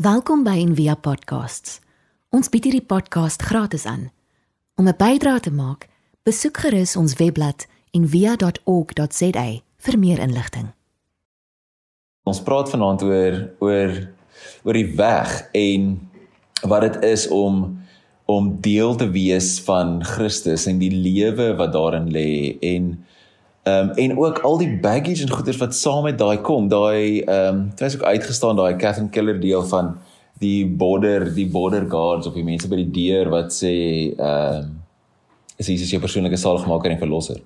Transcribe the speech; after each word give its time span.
Welkom 0.00 0.46
by 0.46 0.54
Envia 0.56 0.94
Podcasts. 0.96 1.74
Ons 2.32 2.48
bied 2.48 2.64
hierdie 2.64 2.86
podcast 2.88 3.42
gratis 3.44 3.82
aan. 3.84 4.06
Om 4.80 4.88
'n 4.88 4.96
bydrae 4.96 5.40
te 5.44 5.52
maak, 5.52 5.88
besoek 6.24 6.56
gerus 6.56 6.96
ons 6.96 7.12
webblad 7.20 7.66
en 7.92 8.08
via.org.za 8.08 9.60
vir 9.76 9.98
meer 9.98 10.18
inligting. 10.18 10.72
Ons 12.24 12.40
praat 12.40 12.70
vanaand 12.70 13.02
oor 13.02 13.50
oor 13.58 14.08
oor 14.64 14.72
die 14.72 14.96
weg 14.96 15.48
en 15.52 16.08
wat 16.62 16.80
dit 16.80 17.02
is 17.04 17.28
om 17.28 17.84
om 18.24 18.56
deel 18.60 18.96
te 18.96 19.10
wees 19.10 19.60
van 19.60 20.04
Christus 20.04 20.66
en 20.66 20.78
die 20.78 20.96
lewe 20.96 21.56
wat 21.56 21.72
daarin 21.72 22.08
lê 22.08 22.56
en 22.62 23.04
ehm 23.62 23.88
um, 23.88 23.96
en 23.96 24.18
ook 24.18 24.38
al 24.38 24.58
die 24.58 24.78
baggage 24.80 25.22
en 25.22 25.30
goeder 25.30 25.56
wat 25.58 25.74
saam 25.74 26.02
met 26.02 26.18
daai 26.18 26.38
kom 26.40 26.68
daai 26.68 27.20
ehm 27.20 27.54
um, 27.54 27.68
dit 27.70 27.80
was 27.80 27.94
ook 27.94 28.02
uitgestaan 28.02 28.56
daai 28.56 28.76
Catherine 28.76 29.10
Keller 29.10 29.40
deel 29.40 29.62
van 29.62 29.98
die 30.40 30.66
border 30.66 31.34
die 31.34 31.48
border 31.48 31.84
guards 31.90 32.26
of 32.26 32.34
die 32.34 32.44
mense 32.44 32.68
by 32.68 32.76
die 32.76 32.90
deur 32.90 33.28
wat 33.28 33.52
sê 33.52 33.74
ehm 34.16 34.62
um, 34.62 34.76
is 35.60 35.68
Jesus 35.68 35.90
jou 35.92 36.00
persoonlike 36.00 36.38
saligmaker 36.40 36.90
en 36.90 36.98
verlosser. 36.98 37.40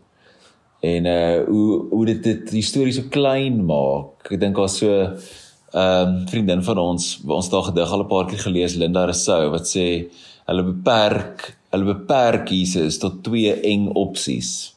En 0.85 1.07
uh 1.07 1.45
hoe 1.49 1.87
hoe 1.91 2.05
dit 2.07 2.23
dit 2.23 2.51
die 2.51 2.63
storie 2.63 2.93
so 2.93 3.11
klein 3.11 3.65
maak. 3.67 4.29
Ek 4.31 4.41
dink 4.41 4.57
daar's 4.57 4.79
so 4.79 4.91
'n 4.91 5.11
um, 5.11 5.81
ehm, 5.81 6.29
vriendin 6.31 6.63
van 6.63 6.79
ons, 6.79 7.23
ons 7.27 7.51
daag 7.51 7.73
gedig 7.73 7.91
al 7.91 8.05
'n 8.05 8.13
paar 8.13 8.27
keer 8.27 8.39
gelees 8.39 8.77
Linda 8.77 9.05
Rousseau 9.05 9.51
wat 9.51 9.67
sê 9.67 10.07
hulle 10.47 10.63
beperk 10.63 11.57
hulle 11.73 11.85
beperk 11.85 12.49
Jesus 12.49 12.99
tot 12.99 13.25
twee 13.25 13.61
eng 13.61 13.89
opsies. 13.89 14.74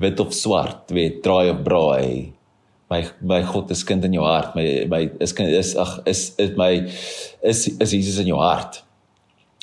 Wit 0.00 0.20
of 0.20 0.34
swart, 0.34 0.92
weet 0.96 1.22
draai 1.24 1.50
of 1.52 1.64
braai. 1.66 2.32
My 2.90 3.04
my 3.22 3.42
God 3.46 3.70
is 3.70 3.84
kind 3.86 4.04
in 4.04 4.16
jou 4.16 4.24
hart. 4.26 4.54
My 4.56 4.86
my 4.90 5.02
is 5.20 5.34
kind 5.36 5.52
is 5.52 5.74
ag 5.76 6.00
is 6.06 6.30
is 6.38 6.56
my 6.56 6.72
is 7.42 7.66
is 7.78 7.92
Jesus 7.92 8.18
in 8.18 8.32
jou 8.32 8.40
hart 8.40 8.82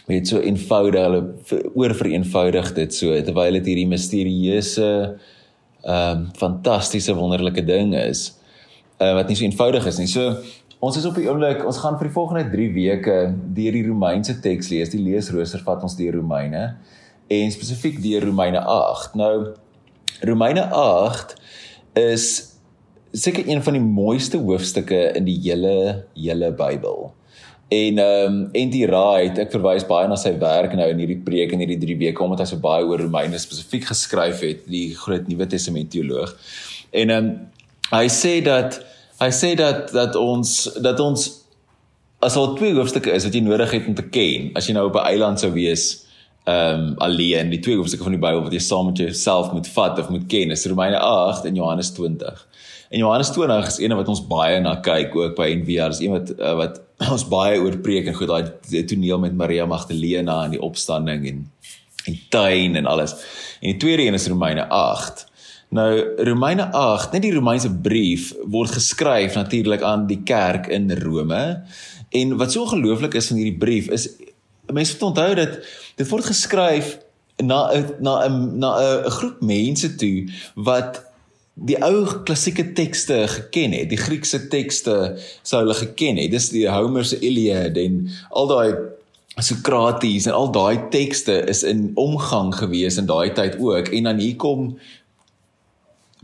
weet 0.07 0.29
so 0.29 0.39
eenvoudig 0.39 1.03
hulle 1.03 1.61
oor 1.75 1.93
vereenvoudig 1.99 2.69
dit 2.77 2.93
so 2.95 3.15
terwyl 3.27 3.57
dit 3.59 3.65
hierdie 3.73 3.89
misterieuse 3.91 4.91
ehm 5.87 6.21
um, 6.21 6.21
fantastiese 6.39 7.15
wonderlike 7.15 7.63
ding 7.67 7.91
is 7.95 8.29
uh, 9.01 9.13
wat 9.17 9.29
nie 9.29 9.37
so 9.37 9.45
eenvoudig 9.45 9.85
is 9.87 9.99
nie. 10.01 10.07
So 10.11 10.39
ons 10.83 10.97
is 10.99 11.05
op 11.09 11.17
die 11.17 11.27
oomblik 11.29 11.63
ons 11.67 11.79
gaan 11.83 11.97
vir 11.99 12.09
die 12.09 12.15
volgende 12.15 12.45
3 12.53 12.67
weke 12.75 13.17
deur 13.57 13.77
die 13.77 13.85
Romeinse 13.87 14.37
teks 14.43 14.71
lees. 14.73 14.91
Die 14.93 15.03
leesrooster 15.03 15.63
vat 15.65 15.85
ons 15.85 15.97
deur 15.99 16.17
Romeine 16.17 16.65
en 17.33 17.53
spesifiek 17.53 18.01
deur 18.03 18.25
Romeine 18.29 18.63
8. 18.63 19.15
Nou 19.19 19.31
Romeine 20.21 20.69
8 20.73 21.35
is 21.93 22.57
seker 23.11 23.47
een 23.47 23.63
van 23.63 23.73
die 23.77 23.83
mooiste 23.83 24.37
hoofstukke 24.37 25.11
in 25.17 25.25
die 25.25 25.37
hele 25.43 26.05
hele 26.15 26.51
Bybel. 26.51 27.13
En 27.67 27.97
ehm 27.99 28.33
um, 28.33 28.49
NT 28.55 28.85
Wright, 28.87 29.39
ek 29.43 29.51
verwys 29.51 29.83
baie 29.87 30.07
na 30.07 30.15
sy 30.15 30.31
werk 30.39 30.75
nou 30.77 30.87
in 30.87 31.01
hierdie 31.03 31.19
preek 31.23 31.51
in 31.51 31.59
hierdie 31.59 31.79
3 31.81 31.97
weke 31.99 32.23
omdat 32.23 32.45
hy 32.45 32.49
so 32.53 32.63
baie 32.63 32.85
oor 32.87 33.01
Romeine 33.03 33.39
spesifiek 33.39 33.89
geskryf 33.89 34.39
het, 34.45 34.63
die 34.71 34.93
groot 34.95 35.27
Nuwe 35.27 35.49
Testament 35.51 35.91
teoloog. 35.91 36.31
En 36.95 37.11
ehm 37.11 37.31
um, 37.31 37.33
hy 37.91 38.07
sê 38.11 38.39
dat 38.43 38.79
hy 39.19 39.29
sê 39.31 39.53
dat 39.59 39.91
dat 39.95 40.15
ons 40.19 40.55
dat 40.83 40.99
ons 40.99 41.27
as 42.19 42.35
al 42.35 42.55
twee 42.57 42.73
hoofstukke 42.75 43.13
is 43.13 43.27
wat 43.27 43.35
jy 43.35 43.43
nodig 43.45 43.71
het 43.71 43.87
om 43.87 43.95
te 43.95 44.07
ken 44.09 44.51
as 44.57 44.67
jy 44.67 44.73
nou 44.75 44.87
op 44.89 44.97
'n 44.97 45.07
eiland 45.11 45.39
sou 45.39 45.51
wees 45.53 46.06
ehm 46.47 46.79
um, 46.79 46.93
alleen, 47.03 47.49
die 47.51 47.59
twee 47.59 47.75
hoofstukke 47.75 48.05
van 48.07 48.13
die 48.15 48.21
Bybel 48.23 48.45
wat 48.45 48.53
jy 48.55 48.61
saam 48.63 48.85
met 48.87 49.01
jouself 49.01 49.49
moet 49.51 49.67
vat 49.67 49.97
of 49.99 50.11
moet 50.13 50.29
ken, 50.31 50.53
is 50.55 50.65
Romeine 50.65 50.99
8 51.03 51.45
en 51.49 51.55
Johannes 51.59 51.89
20. 51.91 52.45
En 52.89 53.01
Johannes 53.01 53.31
20 53.35 53.67
is 53.67 53.79
een 53.83 53.95
wat 53.99 54.07
ons 54.07 54.21
baie 54.29 54.61
na 54.63 54.77
kyk 54.79 55.15
ook 55.15 55.35
by 55.35 55.49
NVR, 55.59 55.91
is 55.91 55.99
een 55.99 56.13
wat 56.15 56.31
uh, 56.37 56.53
wat 56.55 56.79
ons 57.15 57.25
baie 57.27 57.59
oor 57.59 57.75
preek 57.83 58.07
en 58.07 58.15
goed 58.15 58.31
daai 58.31 58.85
toneel 58.87 59.19
met 59.19 59.35
Maria 59.35 59.65
Magdalena 59.67 60.37
en 60.45 60.55
die 60.55 60.63
opstanding 60.63 61.27
en 61.27 61.43
en 62.07 62.19
tuin 62.31 62.75
en 62.79 62.85
alles. 62.87 63.11
En 63.59 63.73
die 63.73 63.79
tweede 63.81 64.05
een 64.07 64.15
is 64.15 64.27
Romeine 64.31 64.69
8. 64.71 65.25
Nou 65.75 65.89
Romeine 66.23 66.69
8, 66.71 67.11
net 67.11 67.25
die 67.25 67.33
Romeinse 67.35 67.73
brief 67.83 68.29
word 68.47 68.71
geskryf 68.71 69.35
natuurlik 69.35 69.83
aan 69.83 70.07
die 70.07 70.21
kerk 70.23 70.71
in 70.71 70.87
Rome. 71.01 71.41
En 72.15 72.37
wat 72.39 72.55
so 72.55 72.63
ongelooflik 72.63 73.19
is 73.19 73.27
van 73.27 73.41
hierdie 73.41 73.59
brief 73.59 73.91
is 73.91 74.07
mense 74.73 74.93
moet 74.93 75.09
onthou 75.09 75.35
dat 75.35 75.59
dit 75.95 76.09
word 76.09 76.25
geskryf 76.25 76.97
na 77.43 77.71
na 77.99 78.25
'n 78.27 78.59
na 78.59 78.71
'n 78.79 79.09
groep 79.09 79.41
mense 79.41 79.95
toe 79.95 80.27
wat 80.55 81.03
die 81.53 81.77
ou 81.81 82.05
klassieke 82.23 82.73
tekste 82.77 83.25
geken 83.27 83.73
het, 83.73 83.89
die 83.89 83.97
Griekse 83.97 84.47
tekste 84.51 85.17
sou 85.41 85.63
hulle 85.63 85.73
geken 85.73 86.19
het. 86.21 86.31
Dis 86.31 86.51
die 86.53 86.67
Homer 86.69 87.05
se 87.05 87.17
Iliad 87.19 87.77
en 87.77 88.05
al 88.29 88.47
daai 88.47 88.75
Sokrates 89.37 90.25
en 90.25 90.33
al 90.33 90.51
daai 90.51 90.89
tekste 90.89 91.43
is 91.49 91.63
in 91.63 91.91
omgang 91.95 92.55
gewees 92.55 92.97
in 92.97 93.09
daai 93.09 93.33
tyd 93.37 93.59
ook. 93.61 93.87
En 93.93 94.09
dan 94.09 94.21
hier 94.21 94.35
kom 94.35 94.77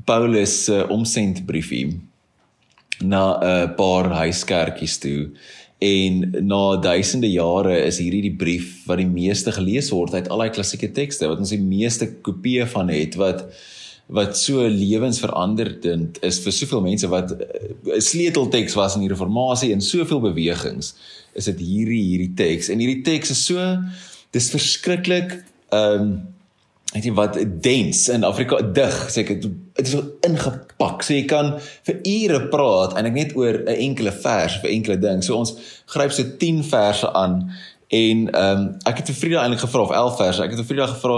Paulus 0.06 0.64
se 0.66 0.84
uh, 0.84 0.90
omsendbriefie 0.90 2.02
na 3.00 3.38
'n 3.38 3.44
uh, 3.44 3.76
paar 3.76 4.10
huiskerkies 4.10 4.98
toe. 4.98 5.30
En 5.84 6.20
na 6.48 6.64
duisende 6.80 7.28
jare 7.28 7.78
is 7.84 8.00
hierdie 8.00 8.22
die 8.30 8.36
brief 8.40 8.86
wat 8.88 9.02
die 9.02 9.10
meeste 9.10 9.52
gelees 9.52 9.90
word 9.92 10.14
uit 10.16 10.30
al 10.32 10.44
daai 10.44 10.54
klassieke 10.56 10.92
tekste 10.96 11.28
wat 11.28 11.42
ons 11.44 11.52
die 11.52 11.62
meeste 11.62 12.08
kopieë 12.24 12.68
van 12.72 12.92
het 12.94 13.18
wat 13.20 13.48
wat 14.14 14.36
so 14.38 14.68
lewensveranderend 14.68 16.20
is 16.28 16.42
vir 16.44 16.56
soveel 16.56 16.82
mense 16.84 17.08
wat 17.12 17.32
eh, 17.36 17.72
'n 17.98 18.02
sleutelteks 18.04 18.76
was 18.76 18.96
in 18.96 19.06
die 19.06 19.12
reformatie 19.12 19.72
en 19.74 19.82
soveel 19.82 20.22
bewegings 20.22 20.94
is 21.34 21.46
dit 21.46 21.60
hierdie 21.60 22.04
hierdie 22.12 22.34
teks 22.36 22.70
en 22.70 22.80
hierdie 22.84 23.04
teks 23.04 23.32
is 23.32 23.46
so 23.46 23.60
dis 24.32 24.52
verskriklik 24.56 25.40
ehm 25.72 26.02
um, 26.02 26.33
weet 26.94 27.08
jy 27.10 27.14
wat 27.18 27.38
dens 27.66 28.08
in 28.14 28.24
Afrika 28.24 28.62
dig 28.62 28.98
sê 29.10 29.24
ek 29.26 29.42
dit 29.42 29.86
is 29.88 29.96
ingepak 30.28 31.04
so 31.04 31.14
jy 31.14 31.26
kan 31.30 31.56
vir 31.88 32.02
ure 32.06 32.42
praat 32.54 32.98
en 32.98 33.10
ek 33.10 33.18
net 33.18 33.38
oor 33.40 33.64
'n 33.64 33.78
enkele 33.90 34.14
vers 34.26 34.60
vir 34.62 34.72
enkele 34.72 34.98
ding 35.02 35.24
so 35.24 35.38
ons 35.38 35.56
gryp 35.96 36.12
so 36.12 36.24
10 36.40 36.64
verse 36.64 37.14
aan 37.14 37.42
en 37.94 38.30
ehm 38.30 38.60
um, 38.60 38.70
ek 38.90 39.02
het 39.02 39.10
vir 39.12 39.20
Frida 39.22 39.42
eintlik 39.42 39.66
gevra 39.66 39.82
of 39.82 39.92
11 39.92 40.22
verse 40.22 40.44
ek 40.44 40.54
het 40.54 40.62
vir 40.62 40.70
Frida 40.70 40.88
gevra 40.88 41.18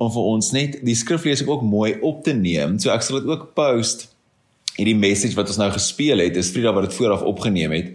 om 0.00 0.08
vir 0.12 0.30
ons 0.32 0.52
net 0.56 0.78
die 0.86 0.96
skriflesing 0.96 1.48
ook 1.50 1.62
mooi 1.66 1.92
op 2.00 2.22
te 2.24 2.32
neem. 2.32 2.78
So 2.80 2.92
ek 2.94 3.04
sal 3.04 3.20
dit 3.20 3.28
ook 3.28 3.50
post 3.58 4.08
hierdie 4.78 4.96
message 4.96 5.36
wat 5.36 5.50
ons 5.52 5.60
nou 5.60 5.68
gespeel 5.74 6.22
het, 6.24 6.38
is 6.40 6.52
Frida 6.54 6.72
wat 6.72 6.88
dit 6.88 6.96
vooraf 6.96 7.26
opgeneem 7.28 7.76
het 7.76 7.94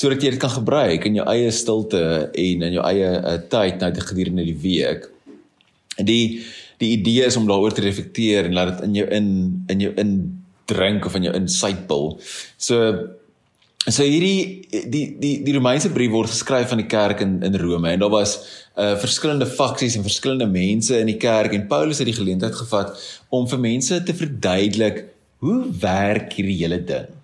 sodat 0.00 0.22
jy 0.22 0.30
dit 0.30 0.40
kan 0.40 0.52
gebruik 0.54 1.02
in 1.08 1.16
jou 1.18 1.24
eie 1.28 1.48
stilte 1.50 2.00
en 2.38 2.62
in 2.62 2.76
jou 2.76 2.82
eie 2.86 3.08
uh, 3.10 3.32
tyd 3.50 3.82
nou 3.82 3.88
gedurende 3.98 4.44
die 4.46 4.54
week. 4.62 5.08
Die 6.04 6.40
die 6.80 6.94
idee 6.96 7.26
is 7.28 7.36
om 7.36 7.48
daaroor 7.48 7.74
te 7.76 7.84
reflekteer 7.84 8.48
en 8.48 8.56
laat 8.56 8.74
dit 8.74 8.86
in 8.88 8.94
jou 9.00 9.08
in 9.12 9.26
in 9.68 9.80
jou 9.84 9.92
in 10.00 10.12
drink 10.70 11.04
of 11.06 11.16
in 11.18 11.26
jou 11.28 11.34
insightful. 11.36 12.14
So 12.56 12.92
so 13.88 14.04
hierdie 14.04 14.66
die 14.92 15.04
die 15.20 15.34
die 15.44 15.54
Romeinse 15.56 15.90
brief 15.92 16.12
word 16.12 16.32
geskryf 16.32 16.68
van 16.72 16.82
die 16.82 16.88
kerk 16.88 17.22
in 17.24 17.38
in 17.46 17.56
Rome 17.60 17.92
en 17.92 18.02
daar 18.04 18.12
was 18.12 18.36
uh 18.76 18.96
verskillende 19.00 19.48
faksies 19.48 19.96
en 19.96 20.06
verskillende 20.06 20.48
mense 20.48 20.98
in 20.98 21.08
die 21.12 21.20
kerk 21.20 21.56
en 21.56 21.68
Paulus 21.68 22.00
het 22.00 22.08
die 22.08 22.16
geleentheid 22.16 22.54
gevat 22.54 22.96
om 23.28 23.48
vir 23.48 23.60
mense 23.60 24.02
te 24.02 24.16
verduidelik 24.16 25.04
hoe 25.44 25.64
werk 25.80 26.36
hierdie 26.36 26.60
hele 26.60 26.80
ding. 26.84 27.19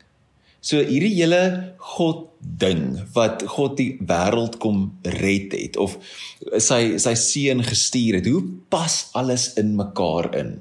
So 0.61 0.83
hierdie 0.83 1.15
hele 1.15 1.75
God 1.97 2.27
ding 2.41 2.99
wat 3.15 3.43
God 3.57 3.77
die 3.79 3.97
wêreld 4.07 4.59
kom 4.63 4.99
red 5.19 5.55
het 5.57 5.77
of 5.77 5.97
sy 6.63 6.99
sy 7.03 7.15
seun 7.19 7.65
gestuur 7.67 8.21
het, 8.21 8.29
hoe 8.31 8.45
pas 8.71 9.11
alles 9.19 9.53
in 9.61 9.75
mekaar 9.79 10.31
in? 10.39 10.61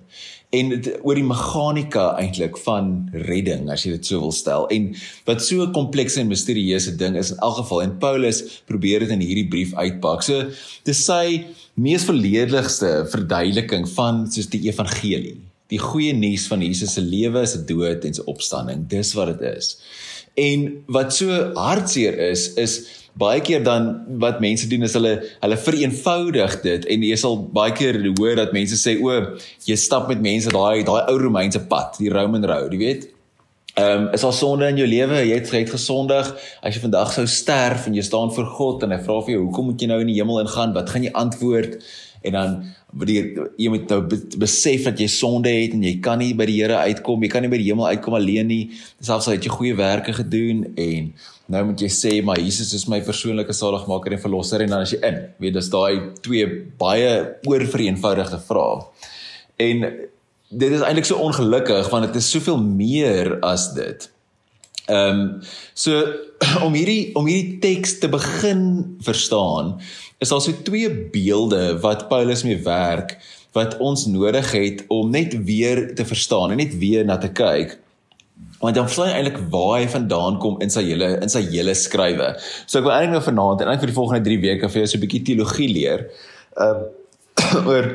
en 0.56 0.72
oor 1.04 1.18
die 1.18 1.26
meganika 1.26 2.06
eintlik 2.20 2.58
van 2.66 2.92
redding 3.28 3.70
as 3.74 3.86
jy 3.86 3.96
dit 3.96 4.10
so 4.10 4.22
wil 4.24 4.34
stel 4.36 4.68
en 4.74 4.92
wat 5.28 5.44
so 5.44 5.66
'n 5.66 5.74
komplekse 5.76 6.22
en 6.22 6.32
misterieuse 6.32 6.96
ding 7.02 7.18
is 7.18 7.32
in 7.32 7.42
elk 7.48 7.58
geval 7.64 7.82
en 7.86 7.98
Paulus 8.06 8.44
probeer 8.70 9.00
dit 9.00 9.10
in 9.10 9.26
hierdie 9.26 9.50
brief 9.50 9.74
uitpak. 9.74 10.24
So 10.24 10.52
dis 10.84 11.06
sy 11.06 11.46
mees 11.76 12.06
volledigste 12.06 13.08
verduideliking 13.12 13.88
van 13.98 14.26
soos 14.32 14.50
die 14.50 14.64
evangelie. 14.70 15.42
Die 15.74 15.82
goeie 15.82 16.14
nuus 16.14 16.46
van 16.52 16.62
Jesus 16.62 16.94
se 16.98 17.02
lewe, 17.02 17.46
sy 17.50 17.64
dood 17.70 18.06
en 18.06 18.14
sy 18.14 18.26
opstanding. 18.30 18.86
Dis 18.92 19.16
wat 19.18 19.34
dit 19.34 19.48
is. 19.56 19.76
En 20.38 20.68
wat 20.92 21.16
so 21.16 21.40
hartseer 21.56 22.18
is 22.32 22.52
is 22.62 22.80
baie 23.16 23.40
keer 23.40 23.64
dan 23.64 24.06
wat 24.20 24.42
mense 24.44 24.68
doen 24.68 24.84
is 24.84 24.94
hulle 24.98 25.14
hulle 25.24 25.58
vereenvoudig 25.68 26.58
dit 26.66 26.88
en 26.92 27.04
jy 27.08 27.18
sal 27.20 27.38
baie 27.56 27.72
keer 27.76 28.02
hoor 28.20 28.36
dat 28.36 28.52
mense 28.56 28.76
sê 28.80 28.98
o 29.00 29.14
jy 29.64 29.78
stap 29.80 30.10
met 30.12 30.24
mense 30.24 30.52
daai 30.52 30.84
daai 30.88 31.06
ou 31.08 31.16
Romeinse 31.22 31.62
pad 31.72 31.96
die 32.02 32.12
Roman 32.12 32.44
road 32.44 32.76
jy 32.76 32.82
weet. 32.82 33.12
Ehm 33.76 34.06
um, 34.06 34.14
is 34.16 34.24
al 34.24 34.32
sonde 34.32 34.68
in 34.72 34.78
jou 34.80 34.88
lewe? 34.88 35.18
Jy 35.28 35.36
het 35.36 35.50
het 35.52 35.72
gesondig. 35.72 36.30
As 36.64 36.76
jy 36.76 36.82
vandag 36.84 37.12
sou 37.12 37.26
sterf 37.28 37.88
en 37.88 37.96
jy 37.98 38.04
staan 38.08 38.32
voor 38.32 38.46
God 38.58 38.84
en 38.84 38.96
hy 38.96 39.00
vra 39.04 39.18
vir 39.26 39.34
jou 39.36 39.42
hoekom 39.42 39.72
moet 39.72 39.82
jy 39.82 39.90
nou 39.92 39.98
in 40.04 40.12
die 40.12 40.16
hemel 40.16 40.40
ingaan? 40.46 40.76
Wat 40.78 40.94
gaan 40.94 41.04
jy 41.04 41.12
antwoord 41.12 41.76
en 42.26 42.36
dan 42.36 42.56
jy 43.06 43.24
jy 43.60 43.70
moet 43.74 43.92
nou 43.92 44.00
besef 44.40 44.88
dat 44.88 45.00
jy 45.02 45.08
sonde 45.12 45.52
het 45.52 45.76
en 45.76 45.84
jy 45.84 45.98
kan 46.04 46.20
nie 46.22 46.34
by 46.38 46.48
die 46.48 46.58
Here 46.62 46.80
uitkom, 46.88 47.24
jy 47.26 47.32
kan 47.32 47.44
nie 47.44 47.52
by 47.52 47.60
die 47.60 47.68
hemel 47.68 47.90
uitkom 47.92 48.16
alleen 48.18 48.48
nie. 48.48 48.64
Selfs 49.04 49.28
al 49.28 49.36
het 49.36 49.46
jy 49.46 49.52
goeie 49.54 49.76
werke 49.78 50.16
gedoen 50.16 50.64
en 50.80 51.12
nou 51.52 51.62
moet 51.70 51.84
jy 51.86 51.92
sê 51.94 52.14
maar 52.26 52.40
Jesus 52.42 52.74
is 52.74 52.88
my 52.90 53.02
persoonlike 53.06 53.54
saligmaker 53.54 54.16
en 54.16 54.24
verlosser 54.24 54.64
en 54.66 54.74
dan 54.74 54.86
as 54.88 54.96
jy 54.96 55.02
in, 55.06 55.22
weet 55.44 55.58
dis 55.60 55.70
daai 55.74 56.16
twee 56.26 56.48
baie 56.80 57.14
oorvereenvoudigde 57.46 58.42
vrae. 58.48 58.82
En 59.62 59.88
dit 60.50 60.72
is 60.72 60.84
eintlik 60.86 61.08
so 61.08 61.22
ongelukkig 61.22 61.90
want 61.92 62.08
dit 62.08 62.20
is 62.22 62.32
soveel 62.32 62.62
meer 62.64 63.36
as 63.46 63.74
dit. 63.76 64.10
Ehm 64.86 65.20
um, 65.20 65.42
so 65.74 65.98
om 66.66 66.76
hierdie 66.78 67.10
om 67.18 67.26
hierdie 67.26 67.58
teks 67.64 67.98
te 68.00 68.10
begin 68.12 68.62
verstaan 69.02 69.80
is 70.22 70.30
daar 70.30 70.44
so 70.44 70.54
twee 70.68 70.90
beelde 71.14 71.80
wat 71.82 72.06
Paulus 72.12 72.44
mee 72.46 72.60
werk 72.62 73.18
wat 73.56 73.78
ons 73.82 74.06
nodig 74.06 74.52
het 74.52 74.84
om 74.94 75.10
net 75.10 75.34
weer 75.48 75.88
te 75.96 76.06
verstaan 76.06 76.52
en 76.52 76.62
net 76.62 76.78
weer 76.78 77.06
na 77.08 77.18
te 77.18 77.32
kyk. 77.32 77.78
Want 78.60 78.76
dan 78.76 78.86
verstaan 78.86 79.10
jy 79.10 79.18
eintlik 79.20 79.42
waar 79.50 79.80
hy 79.80 79.88
vandaan 79.90 80.40
kom 80.44 80.60
in 80.62 80.70
sy 80.70 80.84
hele 80.90 81.16
in 81.24 81.32
sy 81.32 81.42
hele 81.50 81.74
skrywe. 81.74 82.34
So 82.68 82.80
ek 82.80 82.88
wil 82.88 82.96
eintlik 82.96 83.16
nou 83.16 83.24
vanaand 83.30 83.64
en 83.64 83.72
eintlik 83.72 83.88
vir 83.88 83.94
die 83.94 84.00
volgende 84.00 84.30
3 84.30 84.40
weke 84.46 84.72
vir 84.72 84.82
jou 84.84 84.88
so 84.92 84.98
'n 84.98 85.06
bietjie 85.08 85.26
teologie 85.32 85.70
leer. 85.72 86.08
Ehm 86.60 86.86
um, 86.86 87.68
oor 87.70 87.86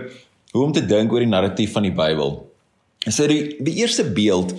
hoe 0.52 0.64
om 0.64 0.72
te 0.72 0.82
dink 0.82 1.12
oor 1.12 1.22
die 1.22 1.30
narratief 1.30 1.72
van 1.72 1.86
die 1.86 1.94
Bybel. 1.94 2.40
So 3.06 3.26
die 3.30 3.56
die 3.60 3.78
eerste 3.80 4.04
beeld 4.04 4.56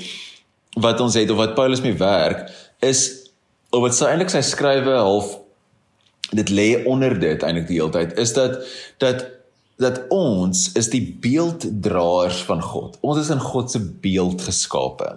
wat 0.79 0.99
ons 1.03 1.17
het 1.19 1.29
of 1.31 1.37
wat 1.37 1.55
Paulus 1.55 1.81
mee 1.81 1.97
werk 1.99 2.47
is 2.79 3.03
of 3.71 3.83
wat 3.85 3.95
sy 3.95 4.07
eintlik 4.11 4.31
sy 4.31 4.43
skrywe 4.45 4.95
half 4.95 5.35
dit 6.31 6.49
lê 6.49 6.69
onder 6.87 7.17
dit 7.19 7.43
eintlik 7.43 7.67
die 7.67 7.79
hele 7.81 7.91
tyd 7.95 8.17
is 8.21 8.33
dat 8.37 8.59
dat 9.03 9.27
dat 9.81 10.03
ons 10.13 10.67
is 10.77 10.91
die 10.93 11.01
beelddraers 11.23 12.43
van 12.45 12.59
God. 12.61 12.99
Ons 13.01 13.23
is 13.23 13.31
in 13.33 13.39
God 13.41 13.71
se 13.71 13.79
beeld 14.03 14.43
geskape. 14.45 15.07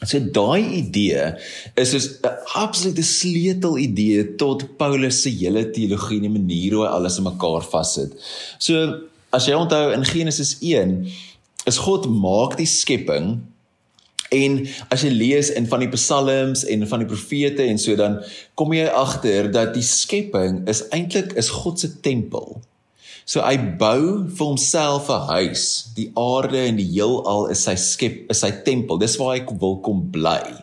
So 0.00 0.20
daai 0.20 0.80
idee 0.80 1.32
is 1.80 1.92
soos 1.92 2.06
'n 2.24 2.36
absolute 2.54 3.02
sleutel 3.02 3.78
idee 3.78 4.36
tot 4.36 4.76
Paulus 4.76 5.22
se 5.22 5.30
hele 5.30 5.70
teologie 5.70 6.16
en 6.16 6.28
die 6.28 6.38
manier 6.40 6.72
hoe 6.74 6.84
hy 6.84 6.92
alles 6.92 7.18
in 7.18 7.24
mekaar 7.24 7.64
vassit. 7.64 8.12
So 8.58 9.04
as 9.32 9.46
jy 9.46 9.54
onthou 9.54 9.92
in 9.92 10.04
Genesis 10.04 10.56
1 10.60 11.06
is 11.66 11.78
God 11.78 12.06
maak 12.06 12.56
die 12.56 12.66
skepping 12.66 13.40
en 14.34 14.62
as 14.90 15.02
jy 15.06 15.10
lees 15.14 15.50
in 15.54 15.66
van 15.70 15.84
die 15.84 15.90
psalms 15.92 16.64
en 16.64 16.86
van 16.88 17.02
die 17.02 17.10
profete 17.10 17.66
en 17.66 17.78
so 17.78 17.96
dan 17.98 18.18
kom 18.58 18.72
jy 18.74 18.86
agter 18.86 19.50
dat 19.52 19.74
die 19.74 19.86
skepping 19.86 20.64
is 20.70 20.86
eintlik 20.94 21.36
is 21.38 21.52
God 21.52 21.80
se 21.80 21.92
tempel. 22.00 22.60
So 23.26 23.42
hy 23.42 23.56
bou 23.78 24.26
vir 24.30 24.46
homself 24.46 25.10
'n 25.10 25.26
huis. 25.34 25.90
Die 25.96 26.10
aarde 26.14 26.62
en 26.62 26.76
die 26.78 26.86
heelal 26.86 27.50
is 27.50 27.64
sy 27.66 27.74
skep, 27.74 28.30
is 28.30 28.40
sy 28.40 28.52
tempel. 28.62 28.98
Dis 28.98 29.16
waar 29.18 29.34
hy 29.34 29.42
wil 29.58 29.80
kom 29.82 30.10
bly. 30.10 30.62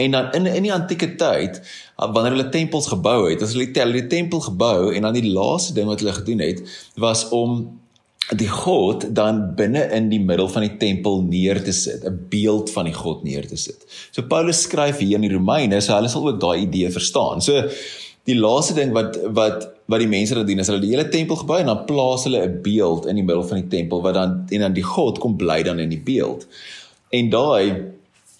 En 0.00 0.10
dan 0.10 0.32
in 0.32 0.46
in 0.46 0.62
die 0.62 0.72
antieke 0.72 1.14
tyd, 1.20 1.60
wanneer 1.96 2.32
hulle 2.32 2.48
tempels 2.48 2.88
gebou 2.88 3.28
het, 3.30 3.42
as 3.42 3.52
hulle 3.52 3.92
die 3.92 4.06
tempel 4.06 4.40
gebou 4.40 4.92
en 4.94 5.02
dan 5.02 5.12
die 5.12 5.32
laaste 5.32 5.74
ding 5.74 5.86
wat 5.86 6.00
hulle 6.00 6.16
gedoen 6.16 6.40
het, 6.40 6.62
was 6.96 7.28
om 7.28 7.80
die 8.38 8.48
God 8.48 9.06
dan 9.14 9.40
binne 9.56 9.82
in 9.92 10.08
die 10.08 10.20
middel 10.20 10.48
van 10.48 10.64
die 10.64 10.76
tempel 10.80 11.22
neer 11.26 11.60
te 11.64 11.72
sit, 11.72 12.04
'n 12.04 12.26
beeld 12.30 12.70
van 12.70 12.84
die 12.84 12.94
God 12.94 13.24
neer 13.24 13.46
te 13.46 13.56
sit. 13.56 13.84
So 14.10 14.22
Paulus 14.22 14.62
skryf 14.62 14.98
hier 14.98 15.16
in 15.16 15.28
die 15.28 15.34
Romeine, 15.34 15.80
so 15.80 15.92
hulle 15.92 16.08
sal 16.08 16.28
ook 16.28 16.40
daai 16.40 16.62
idee 16.62 16.90
verstaan. 16.90 17.40
So 17.40 17.68
die 18.24 18.38
laaste 18.38 18.74
ding 18.74 18.92
wat 18.92 19.18
wat 19.34 19.68
wat 19.86 19.98
die 19.98 20.08
mense 20.08 20.34
dan 20.34 20.46
doen 20.46 20.62
is 20.62 20.68
hulle 20.70 20.80
die 20.80 20.92
hele 20.94 21.08
tempel 21.08 21.36
gebou 21.36 21.58
en 21.58 21.66
dan 21.66 21.84
plaas 21.84 22.24
hulle 22.24 22.44
'n 22.46 22.62
beeld 22.62 23.06
in 23.06 23.16
die 23.16 23.24
middel 23.24 23.44
van 23.44 23.60
die 23.60 23.68
tempel 23.68 24.02
wat 24.02 24.14
dan 24.14 24.46
en 24.50 24.60
dan 24.60 24.72
die 24.72 24.86
God 24.86 25.18
kom 25.18 25.36
bly 25.36 25.62
dan 25.62 25.78
in 25.78 25.90
die 25.90 26.02
beeld. 26.04 26.46
En 27.10 27.30
daai 27.30 27.92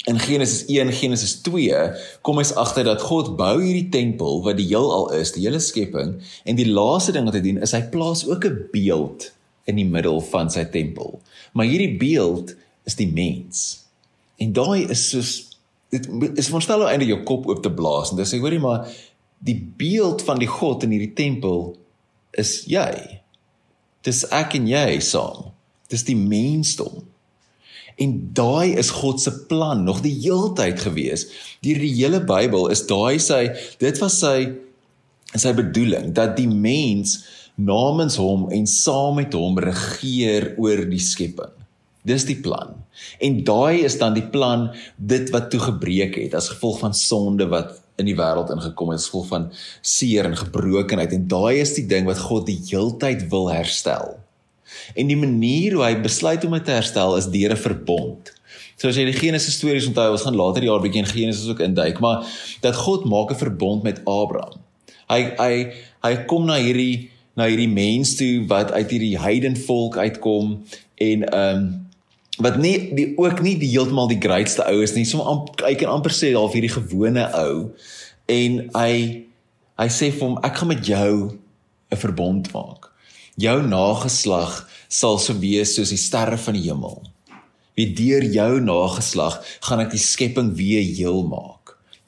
in 0.07 0.19
Genesis 0.19 0.65
1 0.69 0.93
Genesis 0.93 1.43
2 1.43 1.93
kom 2.23 2.39
ons 2.39 2.55
agter 2.55 2.85
dat 2.85 3.03
God 3.03 3.37
bou 3.37 3.61
hierdie 3.61 3.89
tempel 3.89 4.43
wat 4.43 4.57
die 4.57 4.67
heelal 4.67 5.13
is, 5.13 5.33
die 5.33 5.45
hele 5.47 5.61
skepping 5.61 6.23
en 6.45 6.57
die 6.57 6.67
laaste 6.67 7.13
ding 7.13 7.25
wat 7.25 7.35
hy 7.35 7.41
doen 7.41 7.63
is 7.63 7.73
hy 7.73 7.83
plaas 7.91 8.27
ook 8.27 8.45
'n 8.45 8.69
beeld 8.73 9.33
in 9.71 9.79
die 9.79 9.87
middel 9.89 10.21
van 10.33 10.51
sy 10.51 10.65
tempel. 10.73 11.21
Maar 11.53 11.71
hierdie 11.71 11.97
beeld 11.99 12.55
is 12.89 12.99
die 12.99 13.09
mens. 13.13 13.83
En 14.43 14.53
daai 14.57 14.89
is 14.91 15.09
soos 15.13 15.33
dit 15.93 16.07
is 16.41 16.49
verstel 16.49 16.81
nou 16.81 16.89
eintlik 16.89 17.11
jou 17.13 17.23
kop 17.29 17.49
oop 17.51 17.61
te 17.63 17.71
blaas 17.73 18.11
en 18.11 18.17
dis 18.17 18.31
sê 18.33 18.39
hoorie 18.41 18.63
maar 18.63 18.87
die 19.45 19.59
beeld 19.77 20.23
van 20.25 20.39
die 20.41 20.49
God 20.49 20.87
in 20.87 20.95
hierdie 20.95 21.13
tempel 21.19 21.75
is 22.41 22.63
jy. 22.71 23.21
Dis 24.07 24.25
ek 24.35 24.57
en 24.59 24.69
jy 24.71 25.01
saam. 25.05 25.51
Dis 25.93 26.07
die 26.09 26.17
mensdom. 26.17 27.03
En 28.01 28.15
daai 28.35 28.79
is 28.81 28.91
God 29.03 29.21
se 29.21 29.35
plan 29.51 29.85
nog 29.85 30.01
die 30.03 30.15
heeltyd 30.23 30.81
gewees. 30.81 31.27
Die 31.63 31.77
hele 31.77 32.23
Bybel 32.25 32.71
is 32.73 32.87
daai 32.89 33.21
sy 33.21 33.45
dit 33.83 34.01
was 34.01 34.17
sy 34.23 34.37
sy 35.33 35.53
bedoeling 35.57 36.11
dat 36.17 36.35
die 36.37 36.49
mens 36.49 37.23
namens 37.67 38.17
hom 38.21 38.49
en 38.55 38.67
saam 38.67 39.19
met 39.21 39.35
hom 39.35 39.59
regeer 39.59 40.53
oor 40.61 40.85
die 40.91 41.03
skepping. 41.03 41.53
Dis 42.03 42.27
die 42.27 42.41
plan. 42.43 42.75
En 43.23 43.39
daai 43.47 43.85
is 43.87 43.99
dan 44.01 44.17
die 44.17 44.27
plan 44.35 44.71
dit 44.97 45.31
wat 45.35 45.51
toe 45.53 45.61
gebreek 45.63 46.19
het 46.19 46.35
as 46.35 46.51
gevolg 46.51 46.81
van 46.83 46.95
sonde 46.95 47.47
wat 47.53 47.79
in 48.01 48.09
die 48.09 48.17
wêreld 48.19 48.51
ingekom 48.51 48.91
het 48.93 49.01
as 49.03 49.09
gevolg 49.11 49.29
van 49.31 49.49
seer 49.87 50.27
en 50.27 50.37
gebrokenheid 50.39 51.15
en 51.15 51.29
daai 51.31 51.61
is 51.63 51.77
die 51.79 51.87
ding 51.87 52.09
wat 52.09 52.21
God 52.27 52.49
die 52.49 52.59
heeltyd 52.71 53.29
wil 53.33 53.51
herstel. 53.53 54.17
En 54.99 55.11
die 55.11 55.19
manier 55.19 55.77
hoe 55.77 55.85
hy 55.85 55.95
besluit 56.03 56.45
om 56.49 56.57
dit 56.57 56.65
te 56.67 56.75
herstel 56.75 57.17
is 57.19 57.31
deur 57.31 57.55
'n 57.55 57.65
verbond. 57.67 58.33
So 58.77 58.89
as 58.89 58.97
jy 58.97 59.05
die 59.05 59.15
Genesis 59.15 59.55
stories 59.55 59.87
onthou, 59.87 60.11
ons 60.11 60.25
gaan 60.27 60.35
later 60.35 60.61
die 60.61 60.71
jaar 60.71 60.81
bietjie 60.83 61.03
in 61.05 61.07
Genesis 61.07 61.49
ook 61.49 61.61
induik, 61.61 62.01
maar 62.01 62.27
dat 62.63 62.77
God 62.77 63.05
maak 63.05 63.31
'n 63.31 63.39
verbond 63.39 63.83
met 63.83 64.01
Abraham. 64.05 64.59
Hy 65.09 65.35
hy 65.39 65.73
hy 66.03 66.17
kom 66.27 66.47
na 66.47 66.57
hierdie 66.59 67.11
na 67.39 67.47
hierdie 67.49 67.71
mens 67.71 68.17
toe 68.19 68.45
wat 68.51 68.73
uit 68.73 68.91
hierdie 68.91 69.19
heidenvolk 69.19 69.97
uitkom 69.97 70.59
en 70.95 71.25
ehm 71.29 71.57
um, 71.57 71.71
wat 72.43 72.57
nie 72.57 72.95
die 72.97 73.13
ook 73.21 73.43
nie 73.45 73.59
die 73.61 73.69
heeltemal 73.75 74.09
die 74.09 74.21
grootste 74.21 74.65
ou 74.65 74.81
is 74.83 74.95
nie. 74.97 75.05
So 75.05 75.21
hy 75.63 75.75
kan 75.79 75.93
amper 75.93 76.15
sê 76.17 76.33
half 76.33 76.55
hierdie 76.57 76.73
gewone 76.73 77.27
ou 77.37 77.57
en 78.33 78.59
hy 78.73 78.95
hy 79.81 79.89
sê 79.93 80.09
vir 80.15 80.25
hom 80.25 80.39
ek 80.47 80.57
gaan 80.61 80.73
met 80.73 80.87
jou 80.87 81.15
'n 81.93 82.01
verbond 82.05 82.53
maak. 82.53 82.91
Jou 83.37 83.59
nageslag 83.63 84.69
sal 84.89 85.19
so 85.19 85.37
wees 85.41 85.75
soos 85.77 85.93
die 85.93 86.01
sterre 86.01 86.39
van 86.39 86.55
die 86.55 86.69
hemel. 86.69 87.03
Wie 87.77 87.93
deur 87.97 88.25
jou 88.25 88.61
nageslag 88.61 89.41
gaan 89.61 89.81
ek 89.81 89.91
die 89.91 90.03
skepping 90.03 90.53
weer 90.57 90.83
heel 90.83 91.23
maak. 91.25 91.62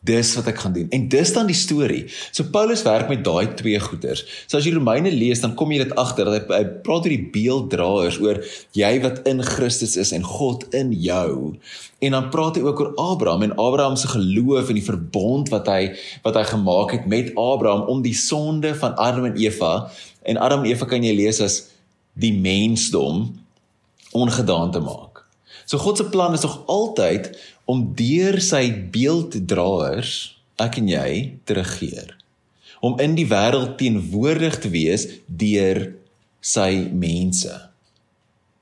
Dis 0.05 0.35
wat 0.37 0.51
ek 0.53 0.59
gaan 0.61 0.75
doen. 0.77 0.89
En 0.93 1.07
dis 1.09 1.33
dan 1.33 1.49
die 1.49 1.57
storie. 1.57 2.03
So 2.31 2.51
Paulus 2.53 2.83
werk 2.85 3.09
met 3.09 3.23
daai 3.25 3.55
twee 3.57 3.81
goeters. 3.81 4.25
So 4.47 4.59
as 4.59 4.67
jy 4.69 4.75
Romeine 4.77 5.13
lees, 5.13 5.41
dan 5.41 5.55
kom 5.57 5.73
jy 5.73 5.81
dit 5.85 5.95
agter 6.01 6.29
dat 6.29 6.37
hy, 6.51 6.59
hy 6.59 6.65
praat 6.85 7.09
oor 7.09 7.15
die 7.15 7.31
beelddraers, 7.35 8.19
oor 8.25 8.43
jy 8.77 8.93
wat 9.05 9.23
in 9.31 9.41
Christus 9.47 9.97
is 10.01 10.13
en 10.17 10.27
God 10.27 10.67
in 10.77 10.93
jou. 10.93 11.55
En 12.05 12.17
dan 12.19 12.29
praat 12.33 12.59
hy 12.59 12.65
ook 12.67 12.83
oor 12.83 12.93
Abraham 13.01 13.47
en 13.47 13.57
Abraham 13.57 13.97
se 13.97 14.11
geloof 14.13 14.69
en 14.69 14.81
die 14.81 14.85
verbond 14.85 15.49
wat 15.55 15.71
hy 15.73 15.95
wat 16.27 16.37
hy 16.37 16.45
gemaak 16.53 16.93
het 16.99 17.09
met 17.09 17.33
Abraham 17.41 17.89
om 17.89 18.03
die 18.05 18.17
sonde 18.19 18.75
van 18.77 18.99
Adam 19.01 19.31
en 19.31 19.39
Eva 19.41 19.89
en 20.29 20.41
Adam 20.41 20.65
en 20.65 20.73
Eva 20.73 20.89
kan 20.91 21.05
jy 21.05 21.15
lees 21.17 21.41
as 21.45 21.63
die 22.21 22.35
mensdom 22.37 23.31
ongedaan 24.15 24.71
te 24.75 24.83
maak. 24.85 25.25
So 25.65 25.81
God 25.81 25.97
se 25.97 26.05
plan 26.05 26.33
is 26.37 26.45
nog 26.45 26.61
altyd 26.67 27.33
om 27.71 27.87
deur 27.97 28.41
sy 28.45 28.67
beelddraers 28.93 30.15
ek 30.61 30.79
en 30.83 30.91
jy 30.93 31.09
te 31.49 31.57
regeer 31.59 32.15
om 32.85 32.99
in 33.01 33.15
die 33.17 33.27
wêreld 33.31 33.79
teenwoordig 33.81 34.59
te 34.61 34.69
wees 34.69 35.07
deur 35.27 35.87
sy 36.45 36.85
mense. 36.93 37.53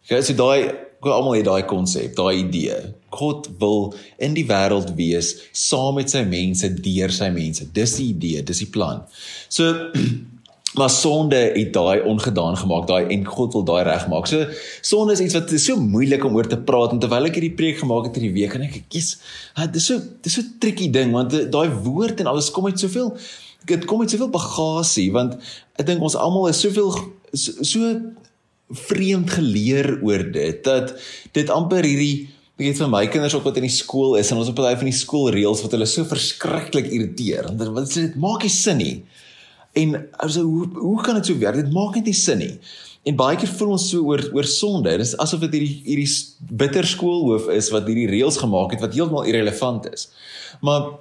Okay, 0.04 0.22
so 0.22 0.36
daai 0.38 0.70
gou 1.02 1.10
almal 1.10 1.34
het 1.40 1.48
daai 1.48 1.64
konsep, 1.66 2.14
daai 2.14 2.44
idee. 2.44 2.76
God 3.12 3.48
wil 3.58 3.90
in 4.22 4.36
die 4.38 4.46
wêreld 4.46 4.92
wees 4.98 5.34
saam 5.58 5.98
met 5.98 6.12
sy 6.12 6.22
mense 6.28 6.70
deur 6.84 7.12
sy 7.14 7.32
mense. 7.34 7.66
Dis 7.74 7.96
die 7.98 8.12
idee, 8.12 8.44
dis 8.46 8.62
die 8.62 8.70
plan. 8.70 9.02
So 9.50 9.90
Maar 10.72 10.90
sonde 10.90 11.36
het 11.36 11.72
daai 11.74 12.00
ongedaan 12.08 12.56
gemaak, 12.56 12.86
daai 12.88 13.10
en 13.12 13.26
God 13.28 13.52
wil 13.52 13.64
daai 13.68 13.82
regmaak. 13.84 14.26
So 14.30 14.46
sonde 14.80 15.12
is 15.12 15.20
iets 15.20 15.36
wat 15.36 15.52
is 15.52 15.66
so 15.68 15.76
moeilik 15.76 16.24
om 16.24 16.36
oor 16.38 16.48
te 16.48 16.58
praat 16.58 16.94
en 16.94 17.02
terwyl 17.02 17.28
ek 17.28 17.36
hierdie 17.36 17.56
preek 17.58 17.82
gemaak 17.82 18.08
het 18.08 18.16
hierdie 18.16 18.34
week 18.40 18.56
en 18.56 18.64
ek 18.68 18.80
kies, 18.92 19.18
dit 19.58 19.80
is 19.80 19.88
so 19.90 20.00
dis 20.24 20.38
so 20.38 20.56
tricky 20.62 20.88
ding 20.94 21.12
want 21.12 21.34
daai 21.52 21.68
woord 21.84 22.24
en 22.24 22.32
alles 22.32 22.50
kom 22.54 22.70
uit 22.70 22.80
soveel 22.80 23.12
dit 23.68 23.84
kom 23.86 24.02
uit 24.02 24.10
soveel 24.10 24.30
bagasie 24.32 25.08
want 25.14 25.36
ek 25.78 25.86
dink 25.86 26.02
ons 26.02 26.18
almal 26.18 26.48
is 26.50 26.60
soveel 26.62 26.90
so, 27.32 27.62
so 27.62 27.92
vreemd 28.88 29.30
geleer 29.36 29.98
oor 30.02 30.24
dit 30.34 30.62
dat 30.66 30.94
dit 31.36 31.52
amper 31.52 31.86
hierdie 31.86 32.28
ek 32.60 32.68
het 32.68 32.80
vir 32.82 32.90
my 32.92 33.02
kinders 33.10 33.34
ook 33.36 33.46
wat 33.48 33.58
in 33.58 33.66
die 33.66 33.74
skool 33.74 34.16
is 34.20 34.30
en 34.30 34.40
ons 34.40 34.50
op 34.52 34.58
baie 34.58 34.78
van 34.78 34.88
die 34.88 34.96
skoolreëls 34.96 35.62
wat 35.64 35.74
hulle 35.76 35.88
so 35.90 36.06
verskriklik 36.08 36.90
irriteer 36.92 37.50
want 37.50 37.94
dit 37.94 38.16
maak 38.20 38.46
nie 38.46 38.52
sin 38.52 38.80
nie. 38.80 38.96
En 39.72 39.94
also 40.20 40.42
hoe 40.42 40.68
hoe 40.74 41.02
kan 41.02 41.14
dit 41.14 41.26
so 41.26 41.38
werk? 41.38 41.56
Dit 41.56 41.72
maak 41.72 41.94
net 41.94 42.08
nie 42.10 42.16
sin 42.16 42.38
nie. 42.38 42.56
En 43.08 43.16
baie 43.18 43.38
keer 43.40 43.50
voel 43.50 43.74
ons 43.74 43.86
so 43.90 44.04
oor 44.12 44.22
oor 44.36 44.48
sonde. 44.48 44.90
Dit 44.90 45.06
is 45.06 45.16
asof 45.22 45.42
dit 45.46 45.56
hierdie 45.58 45.78
hierdie 45.86 46.10
bitter 46.62 46.86
skoolhoof 46.86 47.48
is 47.54 47.70
wat 47.74 47.88
hierdie 47.88 48.10
reëls 48.10 48.38
gemaak 48.42 48.76
het 48.76 48.84
wat 48.84 48.94
heeltemal 48.94 49.26
irrelevant 49.30 49.88
is. 49.90 50.10
Maar 50.62 50.92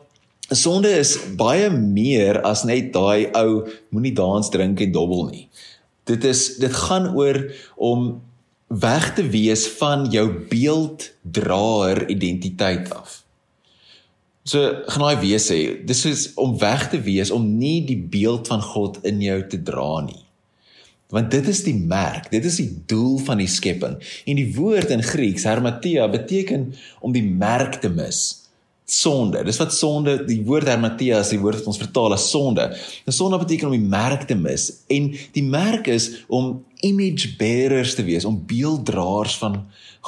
sonde 0.50 0.90
is 0.98 1.18
baie 1.40 1.70
meer 1.72 2.42
as 2.48 2.66
net 2.68 2.92
daai 2.96 3.30
ou 3.38 3.68
moenie 3.92 4.16
dans 4.18 4.50
drink 4.54 4.82
en 4.82 4.96
dobbel 4.96 5.28
nie. 5.30 5.46
Dit 6.10 6.25
is 6.25 6.48
dit 6.63 6.74
gaan 6.88 7.12
oor 7.16 7.44
om 7.75 8.22
weg 8.72 9.12
te 9.16 9.28
wees 9.28 9.68
van 9.82 10.08
jou 10.12 10.25
beelddraer 10.50 12.08
identiteit 12.10 12.88
af. 12.96 13.22
So 14.44 14.58
gaan 14.90 15.06
hy 15.06 15.16
weer 15.22 15.42
sê, 15.42 15.60
dis 15.86 16.02
is 16.10 16.26
om 16.42 16.56
weg 16.62 16.88
te 16.90 16.98
wees 17.06 17.30
om 17.34 17.46
nie 17.60 17.84
die 17.86 18.00
beeld 18.00 18.50
van 18.50 18.64
God 18.66 18.98
in 19.06 19.22
jou 19.22 19.38
te 19.52 19.60
dra 19.62 20.02
nie. 20.06 20.24
Want 21.12 21.30
dit 21.34 21.48
is 21.52 21.62
die 21.68 21.76
merk, 21.76 22.30
dit 22.32 22.46
is 22.48 22.58
die 22.62 22.70
doel 22.90 23.20
van 23.22 23.42
die 23.44 23.50
skepping. 23.52 23.98
En 24.26 24.40
die 24.40 24.48
woord 24.56 24.94
in 24.96 25.04
Grieks, 25.04 25.46
hermatia, 25.46 26.08
beteken 26.10 26.72
om 27.04 27.14
die 27.14 27.26
merk 27.26 27.82
te 27.84 27.92
mis. 27.92 28.40
Sonde. 28.92 29.44
Dis 29.48 29.60
wat 29.62 29.76
sonde, 29.76 30.18
die 30.28 30.40
woord 30.48 30.72
hermatia 30.72 31.20
is 31.24 31.32
die 31.32 31.40
woord 31.40 31.62
wat 31.62 31.70
ons 31.72 31.80
vertaal 31.80 32.16
as 32.16 32.26
sonde. 32.32 32.66
En 33.06 33.16
sonde 33.16 33.40
beteken 33.44 33.70
om 33.70 33.76
die 33.76 33.92
merk 33.92 34.26
te 34.28 34.40
mis. 34.40 34.72
En 34.92 35.12
die 35.36 35.46
merk 35.46 35.92
is 35.92 36.10
om 36.32 36.58
image 36.82 37.36
bearers 37.38 37.94
te 37.96 38.08
wees, 38.08 38.26
om 38.26 38.42
beelddraers 38.48 39.38
van 39.44 39.62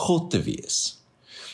God 0.08 0.32
te 0.34 0.42
wees. 0.44 1.03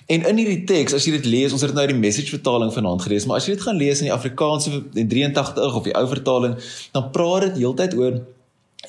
En 0.10 0.24
in 0.26 0.40
hierdie 0.42 0.64
teks, 0.66 0.96
as 0.98 1.06
jy 1.06 1.14
dit 1.20 1.28
lees, 1.30 1.54
ons 1.54 1.62
het 1.62 1.76
nou 1.78 1.86
die 1.90 1.98
message 1.98 2.34
vertaling 2.34 2.72
vanaand 2.74 3.04
gelees, 3.06 3.28
maar 3.30 3.38
as 3.38 3.46
jy 3.46 3.54
dit 3.54 3.66
gaan 3.68 3.78
lees 3.78 4.02
in 4.02 4.08
die 4.10 4.16
Afrikaanse 4.16 4.80
in 4.98 5.10
83 5.12 5.76
of 5.78 5.86
die 5.86 5.94
ou 5.98 6.06
vertaling, 6.10 6.56
dan 6.96 7.12
praat 7.14 7.46
dit 7.50 7.60
heeltyd 7.62 7.94
oor 8.00 8.18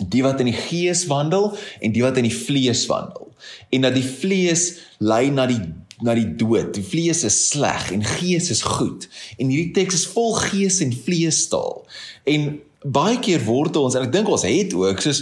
die 0.00 0.22
wat 0.24 0.40
in 0.40 0.48
die 0.48 0.56
gees 0.56 1.04
wandel 1.10 1.50
en 1.84 1.92
die 1.92 2.04
wat 2.06 2.16
in 2.16 2.24
die 2.24 2.36
vlees 2.36 2.86
wandel. 2.88 3.28
En 3.68 3.84
dat 3.84 3.98
die 3.98 4.06
vlees 4.06 4.70
lei 4.98 5.28
na 5.34 5.44
die 5.50 5.60
na 6.00 6.14
die 6.16 6.30
dood. 6.40 6.72
Die 6.72 6.84
vlees 6.84 7.18
is 7.28 7.36
sleg 7.50 7.90
en 7.92 8.00
gees 8.16 8.48
is 8.48 8.62
goed. 8.64 9.04
En 9.36 9.50
hierdie 9.52 9.74
teks 9.76 9.98
is 9.98 10.06
vol 10.14 10.32
gees 10.38 10.80
en 10.80 10.94
vleestaal. 10.96 11.82
En 12.24 12.54
baie 12.80 13.18
keer 13.20 13.42
word 13.44 13.76
ons 13.76 13.96
en 13.96 14.06
ek 14.06 14.14
dink 14.14 14.30
ons 14.32 14.46
het 14.48 14.72
ook 14.76 15.02
soos 15.04 15.20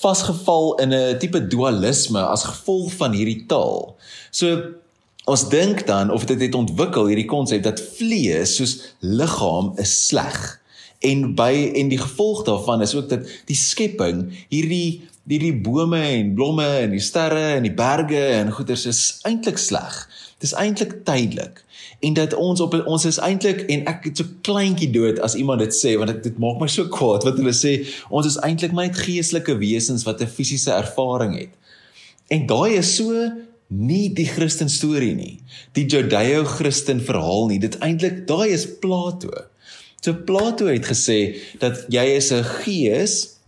vasgeval 0.00 0.76
in 0.84 0.94
'n 0.94 1.18
tipe 1.18 1.40
dualisme 1.42 2.22
as 2.22 2.46
gevolg 2.46 2.92
van 3.02 3.12
hierdie 3.12 3.44
taal. 3.50 3.96
So 4.30 4.78
ons 5.24 5.48
dink 5.48 5.86
dan 5.86 6.10
of 6.10 6.24
dit 6.24 6.40
het 6.40 6.54
ontwikkel 6.54 7.06
hierdie 7.06 7.28
konsep 7.28 7.62
dat 7.62 7.82
vlees 7.98 8.56
soos 8.56 8.94
liggaam 9.00 9.74
is 9.76 9.92
sleg 10.06 10.60
en 11.00 11.34
by 11.34 11.52
en 11.74 11.88
die 11.88 12.00
gevolg 12.00 12.44
daarvan 12.44 12.82
is 12.82 12.94
ook 12.94 13.08
dat 13.08 13.28
die 13.48 13.56
skepping 13.56 14.26
hierdie 14.48 15.02
hierdie 15.30 15.54
bome 15.62 16.00
en 16.00 16.32
blomme 16.34 16.66
en 16.82 16.94
die 16.94 17.02
sterre 17.02 17.56
en 17.56 17.66
die 17.66 17.74
berge 17.76 18.20
en 18.34 18.50
goeters 18.50 18.86
is 18.90 19.00
eintlik 19.28 19.60
sleg. 19.62 19.98
Dit 20.40 20.48
is 20.50 20.56
eintlik 20.58 21.02
tydelik 21.06 21.60
en 22.00 22.16
dat 22.16 22.34
ons 22.34 22.60
op 22.64 22.74
ons 22.88 23.04
is 23.04 23.18
eintlik 23.20 23.60
en 23.70 23.84
ek 23.90 24.08
het 24.08 24.22
so 24.22 24.40
kleintjie 24.46 24.88
dood 24.94 25.20
as 25.24 25.36
iemand 25.38 25.60
dit 25.62 25.76
sê 25.76 25.94
want 26.00 26.22
dit 26.24 26.38
maak 26.40 26.58
my 26.62 26.68
so 26.72 26.88
kwaad 26.92 27.26
wat 27.28 27.38
hulle 27.38 27.52
sê 27.56 27.76
ons 28.08 28.26
is 28.26 28.40
eintlik 28.46 28.72
net 28.76 28.96
geestelike 28.96 29.58
wesens 29.60 30.06
wat 30.08 30.22
'n 30.24 30.34
fisiese 30.38 30.72
ervaring 30.72 31.36
het. 31.38 31.52
En 32.32 32.46
daai 32.46 32.78
is 32.80 32.96
so 32.96 33.12
nie 33.70 34.10
die 34.14 34.26
Christen 34.26 34.68
storie 34.68 35.14
nie. 35.14 35.38
Die 35.78 35.86
Judeo-Christen 35.86 37.00
verhaal 37.06 37.48
nie. 37.50 37.60
Dit 37.62 37.78
eintlik 37.84 38.26
daai 38.28 38.50
is 38.50 38.66
Plato. 38.82 39.30
So 40.02 40.16
Plato 40.26 40.66
het 40.70 40.88
gesê 40.90 41.38
dat 41.62 41.86
jy 41.92 42.04
is 42.16 42.32
'n 42.32 42.44
gees 42.64 43.38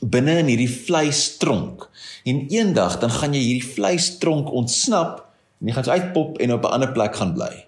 binne 0.00 0.38
in 0.40 0.46
hierdie 0.46 0.70
vleistronk. 0.70 1.88
En 2.24 2.46
eendag 2.48 2.98
dan 3.00 3.10
gaan 3.10 3.34
jy 3.34 3.40
hierdie 3.40 3.72
vleistronk 3.74 4.50
ontsnap 4.52 5.26
en 5.60 5.68
jy 5.68 5.74
gaan 5.74 5.84
so 5.84 5.90
uitpop 5.90 6.38
en 6.38 6.52
op 6.52 6.64
'n 6.64 6.72
ander 6.72 6.92
plek 6.92 7.16
gaan 7.16 7.34
bly. 7.34 7.66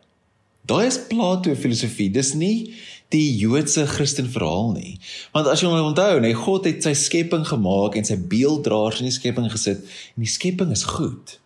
Daai 0.66 0.86
is 0.86 0.98
Plato 1.08 1.54
filosofie. 1.54 2.10
Dis 2.10 2.34
nie 2.34 2.74
die 3.08 3.36
Joodse 3.36 3.86
Christen 3.86 4.30
verhaal 4.30 4.72
nie. 4.72 4.98
Want 5.32 5.46
as 5.46 5.60
jy 5.60 5.68
nou 5.68 5.82
onthou, 5.90 6.20
nee, 6.20 6.34
God 6.34 6.64
het 6.64 6.82
sy 6.82 6.94
skepping 6.94 7.44
gemaak 7.46 7.94
en 7.94 8.04
sy 8.04 8.16
beelddraers 8.16 9.02
in 9.02 9.04
die 9.04 9.14
skepping 9.14 9.50
gesit 9.52 9.84
en 10.16 10.24
die 10.24 10.32
skepping 10.32 10.70
is 10.70 10.84
goed. 10.84 11.41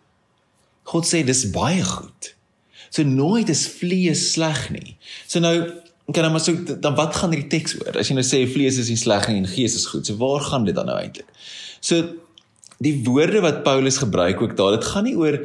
God 0.91 1.07
sê 1.07 1.23
dis 1.27 1.45
baie 1.51 1.83
goed. 1.83 2.33
So 2.89 3.03
nooit 3.03 3.49
is 3.51 3.65
vlees 3.67 4.31
sleg 4.33 4.69
nie. 4.71 4.95
So 5.27 5.43
nou 5.43 5.57
Okay, 6.07 6.21
dan 6.23 6.31
maar 6.31 6.39
so 6.39 6.55
dan 6.79 6.95
wat 6.95 7.15
gaan 7.19 7.33
hierdie 7.35 7.49
teks 7.51 7.73
oor? 7.81 7.97
As 7.99 8.07
jy 8.07 8.15
nou 8.15 8.23
sê 8.23 8.45
vlees 8.47 8.77
is 8.79 8.87
nie 8.87 8.99
sleg 8.99 9.25
nie 9.27 9.41
en 9.41 9.49
gees 9.51 9.73
is 9.75 9.89
goed. 9.91 10.07
So 10.07 10.15
waar 10.21 10.39
gaan 10.39 10.63
dit 10.63 10.75
dan 10.75 10.87
nou 10.87 10.95
eintlik? 10.95 11.27
So 11.83 11.99
die 12.79 12.93
woorde 13.03 13.41
wat 13.43 13.65
Paulus 13.65 13.97
gebruik 13.99 14.39
ook 14.41 14.55
daar, 14.55 14.77
dit 14.77 14.87
gaan 14.87 15.03
nie 15.03 15.17
oor 15.19 15.35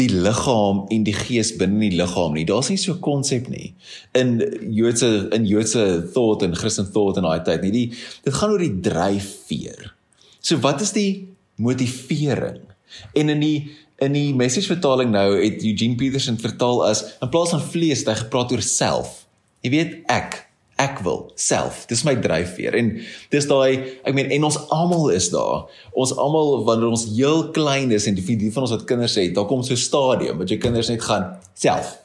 die 0.00 0.08
liggaam 0.08 0.84
en 0.94 1.04
die 1.04 1.14
gees 1.18 1.50
binne 1.58 1.82
die 1.82 1.98
liggaam 1.98 2.32
nie. 2.32 2.46
Daar's 2.48 2.70
nie 2.72 2.78
so 2.78 2.94
'n 2.94 3.04
konsep 3.04 3.48
nie 3.52 3.74
in 4.14 4.40
Joodse 4.72 5.28
in 5.36 5.46
Joodse 5.46 6.08
thought 6.14 6.42
en 6.42 6.56
Christen 6.56 6.90
thought 6.92 7.16
in 7.16 7.28
daai 7.28 7.44
tyd 7.44 7.62
nie. 7.62 7.72
Die 7.72 7.92
dit 8.24 8.34
gaan 8.34 8.50
oor 8.50 8.64
die 8.64 8.80
dryfveer. 8.80 9.92
So 10.40 10.56
wat 10.56 10.80
is 10.80 10.92
die 10.92 11.28
motivering? 11.56 12.64
En 13.12 13.28
in 13.28 13.40
die 13.40 13.76
in 14.00 14.14
die 14.16 14.34
message 14.34 14.70
vertaling 14.70 15.10
nou 15.12 15.34
het 15.36 15.62
Eugene 15.62 15.98
Peterson 16.00 16.38
vertaal 16.40 16.84
as 16.86 17.02
in 17.20 17.28
plaas 17.32 17.52
van 17.54 17.62
vlees, 17.62 18.04
hy 18.08 18.16
gepraat 18.22 18.52
oor 18.54 18.64
self. 18.64 19.26
Jy 19.64 19.74
weet 19.74 19.98
ek 20.12 20.38
ek 20.80 21.02
wil 21.04 21.26
self. 21.36 21.82
Dis 21.90 22.06
my 22.08 22.14
dryfveer 22.24 22.76
en 22.78 22.90
dis 23.32 23.48
daai 23.48 24.00
ek 24.06 24.14
meen 24.16 24.30
en 24.32 24.46
ons 24.48 24.56
almal 24.72 25.10
is 25.12 25.28
daar. 25.32 25.66
Ons 25.92 26.14
almal 26.16 26.62
wanneer 26.68 26.94
ons 26.94 27.04
heel 27.12 27.50
klein 27.56 27.92
is 27.92 28.08
en 28.08 28.16
die 28.16 28.36
die 28.40 28.52
van 28.54 28.64
ons 28.64 28.72
wat 28.72 28.86
kinders 28.88 29.18
het, 29.20 29.34
daar 29.36 29.48
kom 29.50 29.62
so 29.66 29.76
'n 29.76 29.84
stadium 29.84 30.40
wat 30.40 30.48
jy 30.48 30.56
kinders 30.56 30.88
net 30.88 31.02
gaan 31.04 31.36
self. 31.54 31.98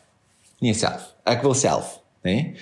Nee 0.59 0.73
self. 0.73 1.13
Ek 1.23 1.41
wil 1.41 1.53
self, 1.53 1.99
né? 2.23 2.35
Nee? 2.35 2.55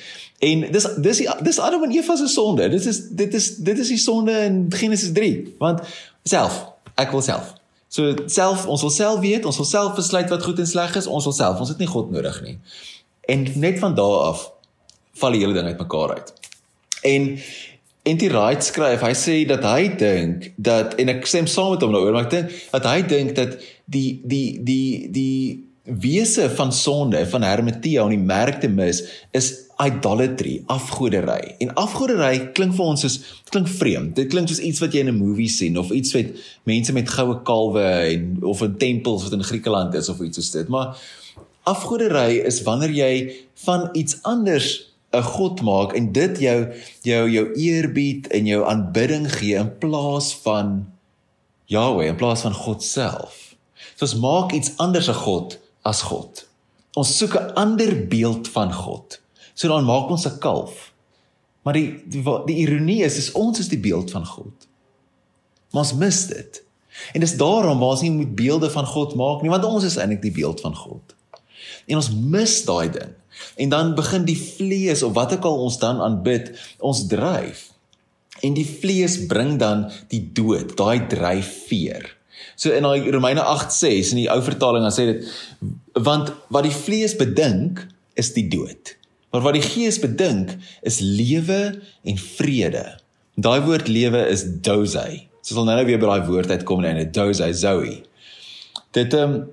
En 0.43 0.71
dis 0.71 0.87
dis 0.97 1.17
die, 1.17 1.27
dis 1.41 1.59
Adam 1.59 1.83
en 1.83 1.91
Eva 1.91 2.15
se 2.15 2.27
sonde. 2.27 2.69
Dit 2.69 2.85
is 2.85 3.09
dit 3.09 3.33
is 3.33 3.55
dit 3.55 3.79
is 3.79 3.87
die 3.87 3.97
sonde 3.97 4.31
in 4.31 4.65
Genesis 4.69 5.11
3, 5.11 5.55
want 5.57 5.81
self, 6.23 6.65
ek 6.95 7.11
wil 7.11 7.21
self. 7.21 7.53
So 7.93 8.15
self, 8.25 8.65
ons 8.65 8.81
wil 8.81 8.93
self 8.93 9.19
weet, 9.21 9.45
ons 9.45 9.59
wil 9.61 9.69
self 9.69 9.93
besluit 9.99 10.31
wat 10.33 10.43
goed 10.43 10.61
en 10.63 10.69
sleg 10.69 10.95
is, 10.97 11.05
ons 11.05 11.27
wil 11.29 11.35
self, 11.37 11.59
ons 11.61 11.69
het 11.69 11.81
nie 11.81 11.89
God 11.89 12.09
nodig 12.13 12.39
nie. 12.41 12.55
En 13.29 13.45
net 13.61 13.77
van 13.83 13.93
daardie 13.93 14.31
af 14.31 14.47
val 15.21 15.35
die 15.35 15.43
hele 15.43 15.53
ding 15.53 15.69
uitmekaar 15.69 16.15
uit. 16.17 16.33
En 17.05 17.27
Anti 18.09 18.29
Wright 18.31 18.65
skryf, 18.65 19.03
hy 19.05 19.11
sê 19.15 19.35
dat 19.47 19.63
hy 19.67 19.91
dink 19.99 20.49
dat 20.57 20.97
en 20.99 21.13
ek 21.13 21.29
stem 21.29 21.45
saam 21.47 21.75
met 21.75 21.85
hom 21.85 21.93
daaroor, 21.93 22.17
maar 22.17 22.25
ek 22.25 22.33
dink 22.33 22.57
dat 22.73 22.89
hy 22.89 22.97
dink 23.13 23.35
dat 23.37 23.53
die 23.85 24.09
die 24.25 24.47
die 24.65 24.87
die 25.13 25.37
wese 25.83 26.49
van 26.49 26.71
sonde 26.73 27.27
van 27.27 27.43
hermetia 27.43 28.03
en 28.03 28.13
die 28.15 28.25
merk 28.25 28.61
te 28.61 28.69
mis 28.71 29.01
is 29.35 29.51
idolatry, 29.83 30.61
afgoderry. 30.71 31.55
En 31.59 31.73
afgoderry 31.79 32.51
klink 32.55 32.75
vir 32.77 32.85
ons 32.85 33.03
soos 33.03 33.17
klink 33.51 33.67
vreemd. 33.67 34.13
Dit 34.15 34.31
klink 34.31 34.47
soos 34.47 34.61
iets 34.63 34.79
wat 34.79 34.93
jy 34.95 35.03
in 35.03 35.11
'n 35.11 35.19
movie 35.19 35.49
sien 35.49 35.77
of 35.77 35.91
iets 35.91 36.13
wat 36.13 36.31
mense 36.63 36.93
met 36.93 37.09
goue 37.09 37.41
kalwe 37.43 37.83
en 37.83 38.43
of 38.43 38.61
in 38.61 38.77
tempels 38.77 39.23
wat 39.23 39.33
in 39.33 39.43
Griekeland 39.43 39.93
is 39.93 40.09
of 40.09 40.21
iets 40.21 40.37
soos 40.37 40.51
dit. 40.51 40.67
Maar 40.67 40.95
afgoderry 41.63 42.39
is 42.45 42.61
wanneer 42.63 42.91
jy 42.91 43.35
van 43.65 43.89
iets 43.93 44.19
anders 44.23 44.93
'n 45.11 45.21
god 45.21 45.61
maak 45.61 45.93
en 45.93 46.11
dit 46.11 46.39
jou 46.39 46.67
jou 47.01 47.29
jou 47.29 47.53
eerbied 47.55 48.27
en 48.27 48.45
jou 48.45 48.65
aanbidding 48.65 49.27
gee 49.31 49.55
in 49.55 49.77
plaas 49.77 50.33
van 50.35 50.87
Yahweh 51.65 52.07
in 52.07 52.15
plaas 52.15 52.41
van 52.41 52.53
God 52.53 52.83
self. 52.83 53.55
So 53.95 54.05
ons 54.05 54.15
maak 54.15 54.51
iets 54.53 54.71
anders 54.77 55.09
'n 55.09 55.13
god 55.13 55.59
as 55.83 56.01
God. 56.09 56.47
Ons 56.93 57.17
soek 57.17 57.35
'n 57.35 57.53
ander 57.53 58.07
beeld 58.07 58.47
van 58.47 58.73
God. 58.73 59.19
So 59.53 59.67
dan 59.67 59.85
maak 59.85 60.09
ons 60.09 60.25
'n 60.27 60.39
kalf. 60.39 60.93
Maar 61.63 61.73
die 61.73 62.03
die, 62.07 62.23
die 62.45 62.57
ironie 62.67 63.03
is 63.03 63.17
is 63.17 63.31
ons 63.31 63.59
is 63.59 63.67
die 63.67 63.79
beeld 63.79 64.11
van 64.11 64.25
God. 64.25 64.67
Maar 65.71 65.81
ons 65.81 65.93
mis 65.93 66.27
dit. 66.27 66.63
En 67.13 67.19
dis 67.19 67.37
daarom 67.37 67.79
waar 67.79 67.89
ons 67.89 68.01
nie 68.01 68.11
moet 68.11 68.35
beelde 68.35 68.69
van 68.69 68.85
God 68.85 69.15
maak 69.15 69.41
nie 69.41 69.49
want 69.49 69.63
ons 69.63 69.83
is 69.83 69.97
eintlik 69.97 70.21
die 70.21 70.31
beeld 70.31 70.61
van 70.61 70.75
God. 70.75 71.15
En 71.85 71.95
ons 71.95 72.11
mis 72.11 72.63
daai 72.65 72.89
ding. 72.89 73.13
En 73.55 73.69
dan 73.69 73.95
begin 73.95 74.25
die 74.25 74.37
vlees 74.37 75.03
of 75.03 75.13
wat 75.13 75.33
ook 75.33 75.43
al 75.43 75.63
ons 75.65 75.77
dan 75.79 76.01
aanbid, 76.01 76.51
ons 76.79 77.07
dryf. 77.07 77.71
En 78.41 78.53
die 78.53 78.67
vlees 78.67 79.25
bring 79.25 79.57
dan 79.59 79.91
die 80.07 80.31
dood, 80.33 80.77
daai 80.77 81.07
dryfveer. 81.07 82.12
So 82.55 82.71
in 82.71 82.83
daai 82.83 83.11
Romeine 83.11 83.41
8:6 83.41 84.13
in 84.13 84.23
die 84.23 84.29
ou 84.31 84.41
vertaling 84.41 84.83
dan 84.85 84.95
sê 84.95 85.05
dit 85.11 85.29
want 85.93 86.33
wat 86.49 86.63
die 86.63 86.75
vlees 86.75 87.15
bedink 87.15 87.87
is 88.19 88.33
die 88.33 88.47
dood. 88.47 88.95
Maar 89.33 89.41
wat 89.41 89.57
die 89.57 89.65
gees 89.65 89.99
bedink 89.99 90.57
is 90.81 90.99
lewe 91.01 91.81
en 92.03 92.17
vrede. 92.17 92.85
Daai 93.35 93.61
woord 93.65 93.87
lewe 93.87 94.27
is 94.29 94.45
doze. 94.61 95.05
So 95.41 95.55
sal 95.55 95.65
nou 95.65 95.75
nou 95.75 95.85
weer 95.87 95.99
by 96.01 96.11
daai 96.11 96.27
woord 96.29 96.53
uitkom 96.53 96.85
en 96.85 97.01
dit 97.01 97.13
doze 97.13 97.49
zoe. 97.57 97.97
Dit 98.93 99.13
ehm 99.17 99.33
um, 99.33 99.43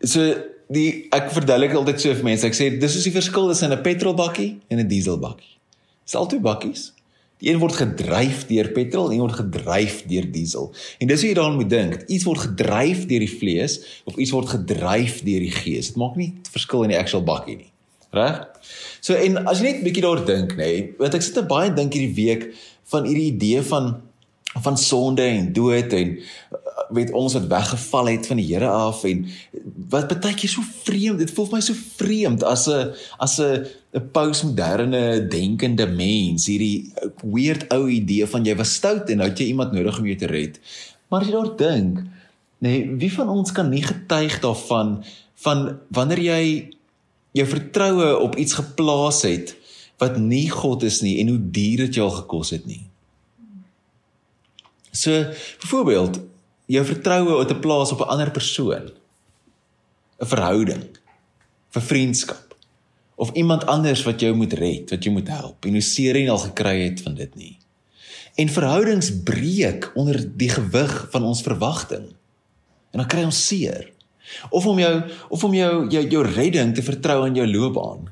so 0.00 0.22
die 0.70 1.08
ek 1.12 1.32
verduidelik 1.34 1.74
altyd 1.74 2.00
so 2.00 2.14
vir 2.14 2.28
mense. 2.30 2.46
Ek 2.46 2.56
sê 2.56 2.70
dis 2.80 2.94
is 2.96 3.06
die 3.08 3.14
verskil 3.14 3.50
tussen 3.50 3.72
'n 3.74 3.82
petrolbakkie 3.82 4.60
en 4.70 4.78
'n 4.78 4.88
dieselbakkie. 4.88 5.58
Dis 6.04 6.14
albei 6.14 6.40
bakkies. 6.40 6.92
Die 7.40 7.50
een 7.50 7.60
word 7.62 7.78
gedryf 7.80 8.44
deur 8.50 8.70
petrol 8.76 9.10
die 9.12 9.20
word 9.20 9.38
gedryf 9.40 10.02
deur 10.10 10.28
diesel. 10.32 10.70
En 11.00 11.10
dis 11.10 11.24
hoe 11.24 11.30
jy 11.30 11.36
daaraan 11.38 11.58
moet 11.60 11.72
dink. 11.72 12.04
Iets 12.06 12.26
word 12.28 12.44
gedryf 12.44 13.06
deur 13.10 13.24
die 13.24 13.32
vlees 13.32 13.78
of 14.04 14.16
iets 14.20 14.34
word 14.36 14.52
gedryf 14.52 15.22
deur 15.24 15.46
die 15.46 15.54
gees. 15.54 15.92
Dit 15.92 16.00
maak 16.00 16.18
nie 16.20 16.34
verskil 16.52 16.84
in 16.86 16.94
die 16.94 17.00
actual 17.00 17.24
bakkie 17.26 17.56
nie. 17.62 17.72
Reg? 18.16 18.42
So 19.00 19.16
en 19.16 19.40
as 19.46 19.62
jy 19.62 19.70
net 19.70 19.82
bietjie 19.86 20.04
daaroor 20.04 20.24
dink, 20.26 20.56
nê, 20.58 20.68
nee, 20.68 20.86
want 20.98 21.16
ek 21.16 21.24
sit 21.24 21.38
net 21.38 21.50
baie 21.50 21.72
dink 21.74 21.94
hierdie 21.94 22.16
week 22.16 22.48
van 22.90 23.06
hierdie 23.08 23.30
idee 23.32 23.64
van 23.70 23.92
van 24.64 24.74
sonde 24.78 25.22
en 25.22 25.52
dood 25.54 25.92
en 25.94 26.16
weet 26.88 27.12
ons 27.12 27.34
wat 27.36 27.46
weggeval 27.50 28.08
het 28.10 28.26
van 28.26 28.40
die 28.40 28.46
Here 28.48 28.68
af 28.68 29.04
en 29.08 29.26
wat 29.92 30.12
baie 30.20 30.34
keer 30.34 30.50
so 30.50 30.64
vreemd 30.84 31.20
dit 31.22 31.32
voel 31.34 31.48
vir 31.50 31.58
my 31.58 31.62
so 31.64 31.76
vreemd 32.00 32.44
as 32.46 32.66
'n 32.68 32.94
as 33.18 33.38
'n 33.40 33.66
'n 33.94 34.10
postmoderne 34.14 35.26
denkende 35.28 35.86
mens 35.86 36.46
hierdie 36.46 36.92
weird 37.22 37.68
ou 37.74 37.88
idee 37.88 38.26
van 38.26 38.44
jy 38.44 38.56
was 38.56 38.74
stout 38.74 39.10
en 39.10 39.18
nou 39.18 39.28
het 39.28 39.38
jy 39.38 39.46
iemand 39.46 39.72
nodig 39.72 39.98
om 39.98 40.06
jou 40.06 40.16
te 40.16 40.26
red. 40.26 40.60
Maar 41.08 41.20
as 41.20 41.26
jy 41.26 41.32
daar 41.32 41.56
dink 41.56 41.98
nê 42.60 42.68
nee, 42.68 42.96
wie 43.00 43.12
van 43.12 43.28
ons 43.28 43.52
kan 43.52 43.68
nie 43.68 43.82
getuig 43.82 44.40
daarvan 44.40 45.04
van 45.34 45.78
wanneer 45.88 46.20
jy 46.20 46.70
jou 47.32 47.46
vertroue 47.46 48.18
op 48.18 48.36
iets 48.36 48.52
geplaas 48.52 49.22
het 49.22 49.56
wat 49.98 50.16
nie 50.16 50.48
God 50.50 50.82
is 50.82 51.00
nie 51.00 51.18
en 51.20 51.28
hoe 51.28 51.50
duur 51.50 51.86
dit 51.86 51.94
jou 51.94 52.10
gekos 52.10 52.50
het 52.50 52.66
nie? 52.66 52.84
So 54.92 55.24
byvoorbeeld 55.62 56.20
jou 56.70 56.84
vertroue 56.86 57.34
op 57.34 57.48
te 57.50 57.56
plaas 57.58 57.92
op 57.92 58.04
'n 58.04 58.12
ander 58.14 58.30
persoon 58.30 58.90
'n 60.20 60.26
verhouding 60.26 60.84
vir 61.70 61.82
vriendskap 61.82 62.56
of 63.14 63.32
iemand 63.32 63.66
anders 63.66 64.02
wat 64.02 64.20
jou 64.20 64.34
moet 64.34 64.52
red, 64.52 64.90
wat 64.90 65.04
jou 65.04 65.14
moet 65.14 65.28
help 65.28 65.64
en 65.64 65.72
hoe 65.72 65.84
seer 65.84 66.16
jy 66.16 66.28
al 66.28 66.38
gekry 66.38 66.82
het 66.82 67.00
van 67.00 67.14
dit 67.14 67.34
nie. 67.34 67.58
En 68.34 68.48
verhoudings 68.48 69.22
breek 69.22 69.90
onder 69.94 70.36
die 70.36 70.48
gewig 70.48 71.08
van 71.10 71.24
ons 71.24 71.42
verwagting. 71.42 72.06
En 72.90 72.98
dan 73.02 73.06
kry 73.06 73.24
ons 73.24 73.46
seer. 73.46 73.92
Of 74.50 74.66
om 74.66 74.78
jou 74.78 75.02
of 75.28 75.44
om 75.44 75.54
jou 75.54 75.88
jou, 75.90 76.08
jou 76.08 76.24
redding 76.24 76.74
te 76.74 76.82
vertrou 76.82 77.24
aan 77.24 77.34
jou 77.34 77.46
loopbaan 77.46 78.08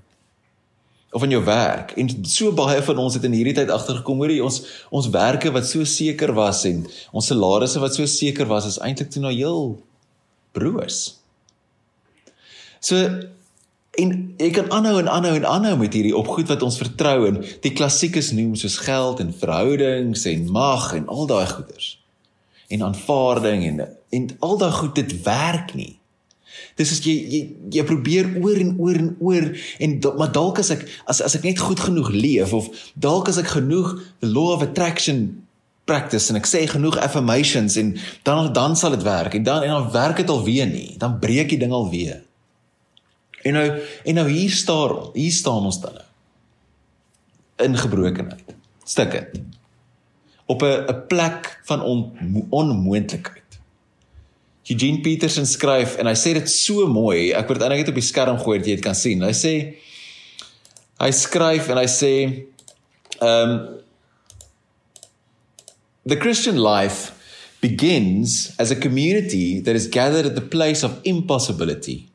of 1.11 1.23
in 1.23 1.31
jou 1.31 1.45
werk. 1.45 1.95
En 1.97 2.11
so 2.29 2.53
baie 2.53 2.83
van 2.83 2.99
ons 2.99 3.15
het 3.17 3.25
in 3.25 3.33
hierdie 3.33 3.57
tyd 3.57 3.71
agtergekom 3.73 4.21
hoor 4.21 4.33
jy 4.33 4.43
ons 4.45 4.61
ons 4.95 5.09
werke 5.15 5.53
wat 5.55 5.67
so 5.69 5.85
seker 5.89 6.35
was 6.37 6.65
en 6.69 6.85
ons 7.13 7.31
salarisse 7.33 7.81
wat 7.81 7.97
so 7.97 8.07
seker 8.07 8.49
was 8.51 8.69
is 8.69 8.81
eintlik 8.85 9.11
toe 9.15 9.25
nou 9.25 9.33
heel 9.33 9.63
broos. 10.57 11.19
So 12.85 13.01
en 13.99 14.13
ek 14.39 14.55
kan 14.61 14.69
aanhou 14.75 14.99
en 15.01 15.09
aanhou 15.11 15.35
en 15.41 15.49
aanhou 15.49 15.77
met 15.81 15.97
hierdie 15.97 16.17
op 16.17 16.29
goed 16.31 16.51
wat 16.53 16.63
ons 16.63 16.79
vertrou 16.79 17.27
en 17.31 17.41
die 17.65 17.73
klassiekes 17.75 18.31
noem 18.37 18.55
soos 18.61 18.79
geld 18.85 19.23
en 19.25 19.33
verhoudings 19.35 20.27
en 20.31 20.51
mag 20.55 20.93
en 20.95 21.09
al 21.09 21.27
daai 21.31 21.47
goeders. 21.51 21.97
En 22.69 22.85
aanvaarding 22.85 23.65
en 23.73 23.87
en 24.15 24.29
al 24.45 24.61
daai 24.61 24.73
goed 24.73 24.95
dit 25.01 25.17
werk 25.25 25.75
nie. 25.75 25.98
Dis 26.77 26.93
as 26.95 27.03
jy 27.05 27.15
jy 27.35 27.41
jy 27.71 27.85
probeer 27.85 28.31
oor 28.43 28.61
en 28.63 28.75
oor 28.79 29.01
en 29.03 29.11
oor 29.19 29.51
en 29.79 29.99
maar 30.21 30.33
dalk 30.33 30.59
as 30.63 30.71
ek 30.75 30.87
as 31.07 31.21
as 31.25 31.37
ek 31.39 31.45
net 31.49 31.59
goed 31.59 31.81
genoeg 31.81 32.11
leef 32.15 32.55
of 32.57 32.71
dalk 32.95 33.29
as 33.29 33.41
ek 33.43 33.53
genoeg 33.57 33.97
the 34.21 34.31
law 34.31 34.55
of 34.55 34.63
attraction 34.63 35.45
practice 35.89 36.29
en 36.31 36.39
ek 36.39 36.49
sê 36.49 36.67
genoeg 36.69 36.99
affirmations 37.01 37.79
en 37.81 37.95
dan 38.27 38.53
dan 38.53 38.77
sal 38.77 38.97
dit 38.97 39.07
werk 39.07 39.35
en 39.35 39.47
dan 39.47 39.65
en 39.67 39.77
dan 39.77 39.91
werk 39.95 40.21
dit 40.23 40.31
alweer 40.31 40.69
nie 40.71 40.97
dan 41.01 41.19
breek 41.23 41.55
die 41.55 41.61
ding 41.61 41.73
alweer. 41.73 42.23
En 43.47 43.55
nou 43.57 43.67
en 44.05 44.21
nou 44.21 44.29
hier 44.29 44.53
staan 44.53 45.11
hier 45.15 45.33
staan 45.33 45.69
ons 45.71 45.81
dan 45.81 45.99
nou 45.99 46.07
in 47.59 47.75
gebrokenheid. 47.75 48.55
Stikkend. 48.85 49.41
Op 50.47 50.63
'n 50.63 50.87
'n 50.89 51.07
plek 51.07 51.61
van 51.65 51.83
on, 51.83 52.01
onmoontlikheid. 52.51 53.48
Eugene 54.69 55.01
Peterson 55.05 55.47
skryf 55.49 55.97
en 56.01 56.09
hy 56.11 56.15
sê 56.19 56.35
dit 56.37 56.51
so 56.53 56.87
mooi. 56.93 57.33
Ek 57.37 57.49
word 57.49 57.65
eintlik 57.65 57.87
net 57.87 57.93
op 57.93 58.01
die 58.01 58.05
skerm 58.05 58.41
gooi 58.43 58.59
dat 58.61 58.69
jy 58.69 58.77
dit 58.77 58.85
kan 58.85 58.97
sien. 58.99 59.25
Hy 59.25 59.35
sê 59.37 59.55
hy 60.99 61.11
skryf 61.15 61.71
en 61.73 61.81
hy 61.81 61.89
sê 61.91 62.15
um 63.25 63.59
The 66.09 66.17
Christian 66.17 66.57
life 66.57 67.13
begins 67.61 68.55
as 68.59 68.71
a 68.71 68.77
community 68.77 69.61
that 69.61 69.77
is 69.77 69.87
gathered 69.87 70.25
at 70.25 70.35
the 70.35 70.41
place 70.41 70.83
of 70.83 71.03
impossibility, 71.05 72.09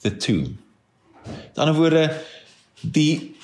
the 0.00 0.10
tomb. 0.10 0.56
Dan 1.52 1.76
word 1.76 2.08
die 2.80 3.35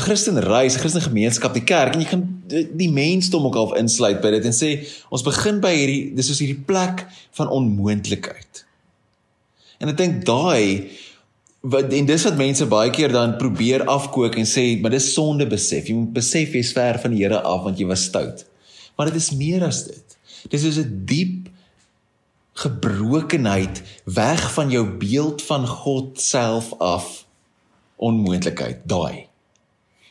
Christen 0.00 0.38
reis, 0.42 0.76
Christen 0.76 1.02
gemeenskap, 1.04 1.54
die 1.56 1.64
kerk 1.66 1.96
en 1.96 2.02
jy 2.02 2.08
kan 2.10 2.24
die 2.48 2.88
mensdom 2.92 3.46
ook 3.48 3.56
al 3.60 3.74
insluit 3.80 4.20
by 4.22 4.32
dit 4.36 4.46
en 4.48 4.56
sê 4.56 4.70
ons 5.12 5.24
begin 5.24 5.60
by 5.64 5.72
hierdie 5.74 6.00
dis 6.16 6.30
is 6.32 6.40
hierdie 6.42 6.64
plek 6.68 7.04
van 7.38 7.52
onmoontlikheid. 7.52 8.64
En 9.78 9.92
ek 9.92 10.00
dink 10.00 10.24
daai 10.28 10.88
wat 11.68 11.92
en 11.92 12.08
dis 12.08 12.26
wat 12.28 12.38
mense 12.38 12.66
baie 12.70 12.90
keer 12.94 13.12
dan 13.14 13.36
probeer 13.40 13.84
afkook 13.90 14.38
en 14.40 14.48
sê 14.48 14.70
maar 14.80 14.94
dis 14.94 15.12
sonde 15.14 15.46
besef. 15.48 15.88
Jy 15.88 15.98
moet 16.00 16.16
besef 16.20 16.56
jy's 16.56 16.72
ver 16.76 17.00
van 17.02 17.14
die 17.14 17.24
Here 17.24 17.42
af 17.42 17.64
want 17.66 17.80
jy 17.80 17.88
was 17.90 18.06
stout. 18.08 18.44
Maar 18.96 19.12
dit 19.12 19.20
is 19.20 19.32
meer 19.38 19.64
as 19.66 19.84
dit. 19.86 20.18
Dis 20.50 20.64
is 20.64 20.78
'n 20.78 21.04
diep 21.06 21.48
gebrokenheid 22.58 23.82
weg 24.04 24.52
van 24.54 24.70
jou 24.70 24.84
beeld 24.98 25.42
van 25.42 25.66
God 25.66 26.20
self 26.20 26.72
af 26.78 27.24
onmoontlikheid 27.96 28.82
daai 28.86 29.27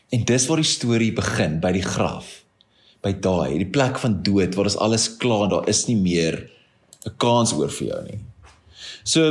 En 0.10 0.24
dis 0.24 0.46
waar 0.48 0.62
die 0.62 0.68
storie 0.68 1.12
begin 1.16 1.60
by 1.64 1.74
die 1.76 1.84
graf. 1.84 2.30
By 3.04 3.12
daai, 3.22 3.60
die 3.60 3.70
plek 3.70 4.00
van 4.02 4.22
dood 4.24 4.56
waar 4.56 4.70
alles 4.84 5.10
klaar, 5.20 5.50
daar 5.52 5.68
is 5.68 5.86
nie 5.88 6.00
meer 6.00 6.50
'n 7.06 7.16
kans 7.18 7.54
oor 7.54 7.70
vir 7.70 7.88
jou 7.88 8.02
nie. 8.04 8.20
So 9.04 9.22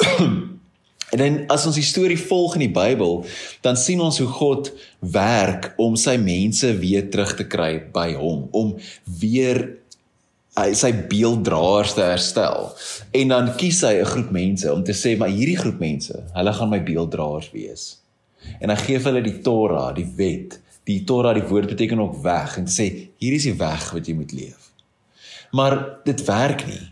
en 1.12 1.18
dan 1.18 1.44
as 1.48 1.66
ons 1.66 1.76
die 1.76 1.84
storie 1.84 2.18
volg 2.18 2.54
in 2.54 2.66
die 2.66 2.74
Bybel, 2.74 3.24
dan 3.62 3.76
sien 3.76 4.00
ons 4.00 4.18
hoe 4.18 4.28
God 4.28 4.72
werk 5.00 5.74
om 5.76 5.96
sy 5.96 6.16
mense 6.16 6.78
weer 6.78 7.10
terug 7.10 7.36
te 7.36 7.44
kry 7.44 7.78
by 7.92 8.14
hom, 8.14 8.48
om 8.52 8.76
weer 9.20 9.78
sy 10.72 10.92
beelddraers 10.92 11.94
te 11.94 12.02
herstel. 12.02 12.72
En 13.12 13.28
dan 13.28 13.54
kies 13.56 13.82
hy 13.82 14.00
'n 14.00 14.04
groep 14.04 14.30
mense 14.30 14.72
om 14.72 14.84
te 14.84 14.92
sê 14.92 15.16
maar 15.18 15.28
hierdie 15.30 15.58
groep 15.58 15.78
mense, 15.78 16.24
hulle 16.34 16.52
gaan 16.52 16.70
my 16.70 16.80
beelddraers 16.80 17.50
wees 17.52 18.03
en 18.60 18.72
hy 18.72 18.76
gee 18.82 19.00
vir 19.00 19.12
hulle 19.12 19.24
die 19.24 19.40
Torah, 19.44 19.88
die 19.96 20.08
wet. 20.18 20.60
Die 20.84 21.00
Torah, 21.08 21.32
die 21.36 21.46
woord 21.48 21.70
beteken 21.72 22.02
ook 22.04 22.18
weg 22.24 22.58
en 22.60 22.68
sê 22.68 22.88
hier 23.20 23.36
is 23.36 23.46
die 23.48 23.56
weg 23.60 23.90
wat 23.96 24.08
jy 24.08 24.16
moet 24.18 24.34
leef. 24.36 24.70
Maar 25.56 25.78
dit 26.04 26.24
werk 26.26 26.66
nie. 26.68 26.82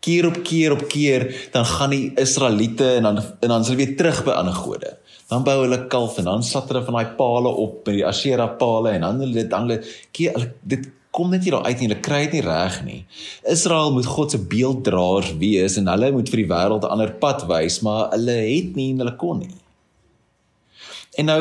Keer 0.00 0.26
op 0.30 0.38
keer 0.44 0.72
op 0.72 0.86
keer 0.88 1.26
dan 1.52 1.66
gaan 1.68 1.92
die 1.92 2.12
Israeliete 2.20 2.94
en 2.98 3.08
dan 3.08 3.18
en 3.20 3.52
dan 3.52 3.64
sal 3.64 3.76
weer 3.80 3.96
terug 3.96 4.22
by 4.24 4.36
ander 4.36 4.56
gode. 4.56 4.94
Dan 5.30 5.44
bou 5.46 5.60
hulle 5.62 5.84
kalf 5.92 6.18
en 6.18 6.28
dan 6.28 6.42
sat 6.44 6.68
hulle 6.72 6.84
van 6.84 6.96
daai 6.98 7.12
palle 7.18 7.52
op 7.64 7.84
met 7.86 8.00
die 8.00 8.06
Asherah 8.06 8.56
palle 8.60 8.96
en 8.96 9.06
dan 9.06 9.20
hulle 9.24 9.42
dit 9.42 9.50
dan 9.50 9.68
hulle 9.68 9.82
keer 10.16 10.50
dit 10.62 10.88
kom 11.10 11.30
net 11.30 11.44
nie 11.44 11.52
daar 11.54 11.66
uit 11.66 11.80
nie. 11.80 11.88
Hulle 11.88 12.02
kry 12.02 12.20
dit 12.26 12.38
nie 12.38 12.44
reg 12.46 12.76
nie. 12.86 13.00
Israel 13.54 13.92
moet 13.94 14.08
God 14.08 14.34
se 14.34 14.40
beelddraers 14.52 15.34
wees 15.40 15.78
en 15.80 15.90
hulle 15.90 16.12
moet 16.14 16.30
vir 16.32 16.44
die 16.44 16.50
wêreld 16.52 16.86
'n 16.86 16.94
ander 16.96 17.12
pad 17.24 17.46
wys, 17.50 17.80
maar 17.82 18.10
hulle 18.14 18.38
het 18.46 18.76
nie 18.76 18.92
en 18.92 19.04
hulle 19.04 19.16
kon 19.16 19.38
nie. 19.38 19.54
En 21.18 21.24
nou 21.24 21.40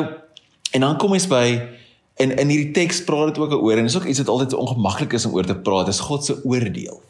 en 0.72 0.82
dan 0.86 0.98
kom 0.98 1.12
ons 1.12 1.28
by 1.28 1.46
in 2.20 2.34
in 2.38 2.50
hierdie 2.52 2.74
teks 2.76 3.04
praat 3.04 3.34
dit 3.34 3.38
ook 3.42 3.54
oor 3.58 3.78
en 3.78 3.88
dis 3.88 3.98
ook 3.98 4.06
iets 4.06 4.22
wat 4.24 4.34
altyd 4.34 4.54
ongemaklik 4.54 5.14
is 5.14 5.26
om 5.26 5.34
oor 5.34 5.46
te 5.46 5.58
praat, 5.58 5.88
is 5.88 6.00
God 6.00 6.26
se 6.26 6.38
oordeel. 6.44 7.02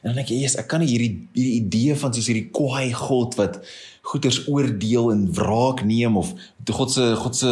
En 0.00 0.12
dan 0.12 0.14
dink 0.14 0.28
jy, 0.28 0.40
"Jesus, 0.40 0.56
ek 0.56 0.68
kan 0.68 0.80
nie 0.80 0.88
hierdie 0.88 1.28
hierdie 1.32 1.60
idee 1.60 1.96
van 1.96 2.14
soos 2.14 2.26
hierdie 2.26 2.50
kwaai 2.50 2.92
God 2.92 3.34
wat 3.34 3.60
goeders 4.02 4.48
oordeel 4.48 5.10
en 5.12 5.28
wraak 5.34 5.84
neem 5.84 6.16
of 6.16 6.32
God 6.70 6.92
se 6.92 7.14
God 7.16 7.36
se 7.36 7.50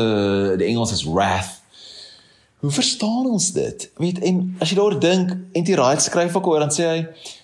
die 0.59 0.67
Engels 0.67 0.93
is 0.93 1.05
wrath. 1.05 1.59
Hoe 2.59 2.71
verstaan 2.71 3.27
ons 3.31 3.53
dit? 3.55 3.91
Weet 4.03 4.19
en 4.27 4.57
as 4.59 4.73
jy 4.73 4.79
daaroor 4.79 4.99
dink, 5.01 5.35
en 5.55 5.67
die 5.67 5.77
raad 5.79 6.03
skryf 6.03 6.35
ook 6.35 6.49
oor 6.51 6.65
dan 6.65 6.75
sê 6.75 6.89
hy, 6.89 7.03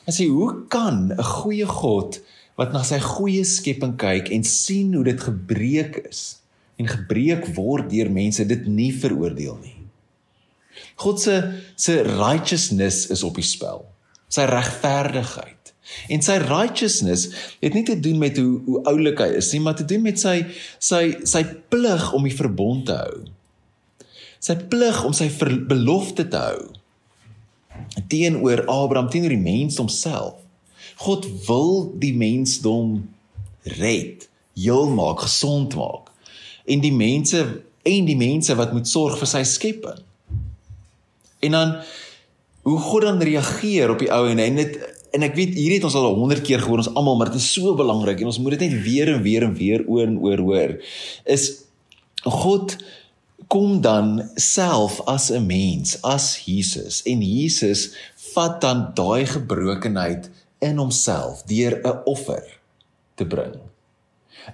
hy 0.09 0.15
sê 0.15 0.27
hoe 0.27 0.65
kan 0.69 1.13
'n 1.13 1.23
goeie 1.23 1.67
God 1.67 2.19
wat 2.59 2.73
na 2.73 2.83
sy 2.83 2.99
goeie 2.99 3.45
skepping 3.45 3.95
kyk 3.99 4.31
en 4.31 4.43
sien 4.45 4.95
hoe 4.95 5.05
dit 5.05 5.21
gebreek 5.21 6.03
is? 6.11 6.43
En 6.77 6.91
gebreek 6.91 7.47
word 7.55 7.91
deur 7.93 8.11
mense 8.11 8.45
dit 8.47 8.67
nie 8.67 8.91
veroordeel 8.95 9.59
nie. 9.63 9.77
God 10.99 11.21
se 11.23 11.37
se 11.77 12.01
righteousness 12.03 13.09
is 13.15 13.23
op 13.27 13.39
die 13.39 13.47
spel. 13.47 13.85
Sy 14.33 14.47
regverdigheid. 14.51 15.73
En 16.11 16.23
sy 16.25 16.39
righteousness 16.43 17.29
het 17.61 17.75
nie 17.77 17.85
te 17.87 17.97
doen 18.01 18.19
met 18.19 18.39
hoe 18.41 18.61
hoe 18.67 18.83
oulik 18.91 19.21
hy 19.23 19.31
is 19.39 19.53
nie, 19.53 19.63
maar 19.63 19.77
te 19.79 19.87
doen 19.87 20.03
met 20.03 20.21
sy 20.21 20.41
sy 20.83 21.05
sy 21.29 21.45
plig 21.71 22.11
om 22.17 22.27
die 22.27 22.35
verbond 22.35 22.87
te 22.89 22.97
hou. 22.99 23.19
Sy 24.43 24.57
plig 24.71 25.03
om 25.07 25.15
sy 25.17 25.29
belofte 25.69 26.27
te 26.29 26.41
hou 26.41 26.73
teenoor 28.09 28.63
Abraham, 28.71 29.11
teenoor 29.11 29.35
die 29.35 29.41
mens 29.41 29.79
homself. 29.81 30.39
God 31.03 31.27
wil 31.49 31.91
die 31.99 32.13
mensdom 32.15 33.01
red, 33.81 34.29
heel 34.55 34.87
maak, 34.95 35.25
gesond 35.27 35.75
maak 35.79 36.14
en 36.65 36.81
die 36.81 36.93
mense 36.93 37.45
en 37.85 38.09
die 38.09 38.17
mense 38.17 38.55
wat 38.57 38.73
moet 38.73 38.89
sorg 38.89 39.19
vir 39.21 39.29
sy 39.29 39.43
skepping. 39.45 40.01
En 41.45 41.57
dan 41.57 41.75
hoe 42.65 42.79
God 42.81 43.03
dan 43.03 43.21
reageer 43.21 43.93
op 43.93 44.01
die 44.01 44.13
ou 44.13 44.25
en 44.31 44.41
en 44.41 44.61
dit 44.63 44.79
en 45.15 45.23
ek 45.23 45.37
weet 45.37 45.53
hier 45.55 45.77
het 45.77 45.85
ons 45.87 45.95
al 45.99 46.15
100 46.17 46.43
keer 46.47 46.63
gehoor 46.65 46.81
ons 46.83 46.95
almal 46.97 47.19
maar 47.21 47.31
dit 47.31 47.43
is 47.43 47.53
so 47.53 47.75
belangrik 47.77 48.21
en 48.21 48.33
ons 48.33 48.41
moet 48.41 48.57
dit 48.57 48.65
net 48.67 48.83
weer 48.87 49.13
en 49.13 49.21
weer 49.23 49.45
en 49.47 49.53
weer 49.55 49.85
oor 49.87 50.09
en 50.09 50.17
oor 50.25 50.41
hoor 50.49 50.73
is 51.37 51.51
God 52.25 52.79
kom 53.53 53.83
dan 53.85 54.31
self 54.41 55.01
as 55.07 55.31
'n 55.31 55.47
mens 55.47 55.99
as 56.03 56.41
Jesus 56.47 57.03
en 57.05 57.21
Jesus 57.23 57.93
vat 58.33 58.61
dan 58.61 58.91
daai 58.95 59.27
gebrokenheid 59.27 60.31
in 60.59 60.81
homself 60.81 61.45
deur 61.47 61.81
'n 61.85 62.01
offer 62.05 62.45
te 63.15 63.27
bring. 63.27 63.55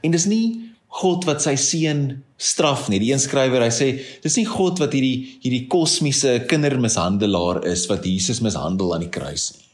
En 0.02 0.10
dis 0.10 0.24
nie 0.24 0.69
God 0.90 1.24
wat 1.24 1.42
sy 1.42 1.54
seun 1.54 2.24
straf 2.36 2.88
nie. 2.88 2.98
Die 2.98 3.12
een 3.12 3.22
skrywer, 3.22 3.62
hy 3.62 3.70
sê, 3.70 3.92
dis 4.24 4.36
nie 4.36 4.48
God 4.48 4.80
wat 4.82 4.92
hierdie 4.96 5.38
hierdie 5.44 5.66
kosmiese 5.70 6.40
kindermishandelaar 6.50 7.64
is 7.70 7.86
wat 7.90 8.04
Jesus 8.04 8.42
mishandel 8.42 8.94
aan 8.94 9.06
die 9.06 9.12
kruis 9.12 9.52
nie 9.54 9.70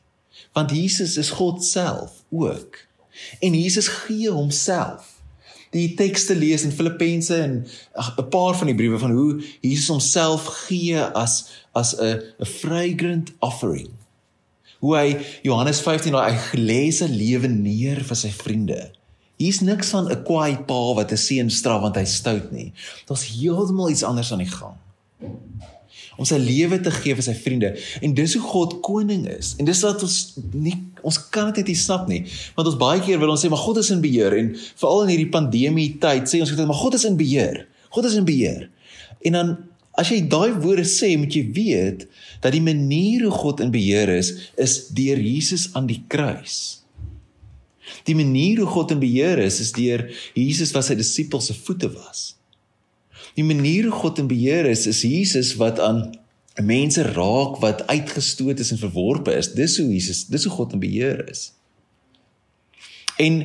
want 0.57 0.73
Jesus 0.73 1.17
is 1.17 1.31
God 1.31 1.65
self 1.65 2.25
ook. 2.29 2.79
En 3.41 3.55
Jesus 3.55 3.89
gee 3.89 4.31
homself. 4.31 5.13
Die 5.71 5.95
tekste 5.95 6.37
lees 6.37 6.65
in 6.65 6.73
Filippense 6.73 7.37
en 7.37 7.67
'n 8.17 8.29
paar 8.29 8.57
van 8.57 8.67
die 8.67 8.75
briewe 8.75 8.99
van 8.99 9.11
hoe 9.11 9.43
Jesus 9.61 9.89
homself 9.89 10.47
gee 10.67 11.01
as 11.01 11.49
as 11.73 11.95
'n 12.01 12.23
'n 12.41 12.47
fragrant 12.47 13.33
offering. 13.39 13.91
Hoe 14.79 14.97
hy 14.97 15.17
Johannes 15.43 15.81
15 15.81 16.13
daai 16.13 16.33
hy 16.33 16.39
gelese 16.39 17.09
lewe 17.09 17.49
neer 17.49 18.05
vir 18.05 18.17
sy 18.17 18.31
vriende. 18.31 18.93
Hier's 19.37 19.61
niks 19.61 19.93
van 19.93 20.09
'n 20.09 20.23
kwaai 20.25 20.65
pa 20.65 20.95
wat 20.95 21.13
'n 21.13 21.17
seun 21.17 21.51
straf 21.51 21.81
want 21.83 21.97
hy 21.97 22.05
stout 22.05 22.53
nie. 22.53 22.73
Daar's 23.07 23.27
heeltemal 23.29 23.91
iets 23.91 24.03
anders 24.03 24.33
aan 24.33 24.45
die 24.45 24.55
gang. 24.59 24.77
Om 26.17 26.25
sy 26.25 26.39
lewe 26.41 26.81
te 26.81 26.91
gee 26.91 27.15
vir 27.15 27.23
sy 27.23 27.35
vriende. 27.35 27.77
En 28.01 28.15
dis 28.15 28.35
hoe 28.35 28.43
God 28.43 28.81
koning 28.81 29.29
is. 29.29 29.55
En 29.59 29.65
dis 29.65 29.83
wat 29.83 30.03
ons 30.03 30.35
nie 30.53 30.77
ons 31.03 31.29
kan 31.31 31.53
dit 31.53 31.67
nie 31.67 31.77
snap 31.77 32.09
nie. 32.09 32.25
Want 32.55 32.69
ons 32.69 32.77
baie 32.77 33.01
keer 33.01 33.19
wil 33.19 33.31
ons 33.31 33.45
sê 33.45 33.49
maar 33.49 33.59
God 33.59 33.77
is 33.77 33.91
in 33.91 34.01
beheer. 34.01 34.33
En 34.33 34.57
veral 34.77 35.03
in 35.03 35.09
hierdie 35.09 35.31
pandemie 35.31 35.99
tyd 35.99 36.29
sê 36.29 36.41
ons 36.41 36.51
net 36.51 36.67
maar 36.67 36.83
God 36.83 36.95
is 36.95 37.05
in 37.05 37.17
beheer. 37.17 37.67
God 37.91 38.05
is 38.05 38.15
in 38.15 38.25
beheer. 38.25 38.71
En 39.21 39.33
dan 39.33 39.57
as 39.97 40.09
jy 40.09 40.23
daai 40.29 40.53
woorde 40.61 40.85
sê 40.85 41.17
moet 41.19 41.33
jy 41.33 41.45
weet 41.53 42.07
dat 42.41 42.53
die 42.53 42.65
manier 42.65 43.23
hoe 43.25 43.33
God 43.33 43.61
in 43.61 43.71
beheer 43.71 44.09
is 44.09 44.33
is 44.57 44.89
deur 44.89 45.21
Jesus 45.21 45.71
aan 45.75 45.87
die 45.87 46.03
kruis 46.09 46.86
die 48.07 48.17
manier 48.17 48.63
hoe 48.63 48.71
God 48.71 48.95
in 48.95 49.03
beheer 49.03 49.39
is 49.43 49.61
is 49.61 49.75
deur 49.77 50.07
Jesus 50.35 50.73
wat 50.77 50.89
sy 50.89 50.97
disippels 50.99 51.51
se 51.51 51.59
voete 51.67 51.91
was 51.93 52.37
Die 53.37 53.45
manier 53.45 53.91
hoe 53.91 53.93
God 53.93 54.19
in 54.19 54.31
beheer 54.31 54.65
is, 54.65 54.87
is 54.89 55.03
Jesus 55.05 55.55
wat 55.61 55.81
aan 55.81 56.15
mense 56.65 57.03
raak 57.13 57.59
wat 57.61 57.85
uitgestoot 57.87 58.61
is 58.65 58.73
en 58.73 58.81
verworpe 58.81 59.35
is. 59.37 59.53
Dis 59.53 59.77
hoe 59.77 59.89
Jesus, 59.91 60.25
dis 60.33 60.47
hoe 60.49 60.55
God 60.57 60.73
in 60.73 60.81
beheer 60.81 61.21
is. 61.29 61.51
En 63.21 63.43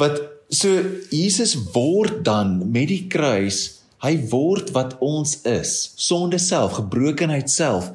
wat 0.00 0.22
so 0.48 0.72
Jesus 1.12 1.52
word 1.74 2.22
dan 2.24 2.62
met 2.72 2.88
die 2.88 3.04
kruis, 3.12 3.82
hy 4.04 4.14
word 4.32 4.72
wat 4.76 4.94
ons 5.04 5.40
is, 5.48 5.74
sonde 6.00 6.38
self, 6.40 6.78
gebrokenheid 6.80 7.50
self 7.52 7.90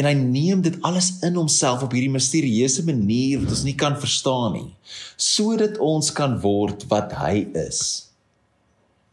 en 0.00 0.08
hy 0.08 0.14
neem 0.16 0.62
dit 0.64 0.78
alles 0.86 1.12
in 1.26 1.36
homself 1.36 1.84
op 1.84 1.92
hierdie 1.92 2.12
misterieuse 2.12 2.84
manier 2.86 3.42
wat 3.42 3.52
ons 3.52 3.66
nie 3.66 3.76
kan 3.78 3.98
verstaan 4.00 4.54
nie 4.56 4.68
sodat 5.20 5.76
ons 5.84 6.08
kan 6.16 6.38
word 6.40 6.86
wat 6.90 7.12
hy 7.20 7.44
is. 7.58 8.08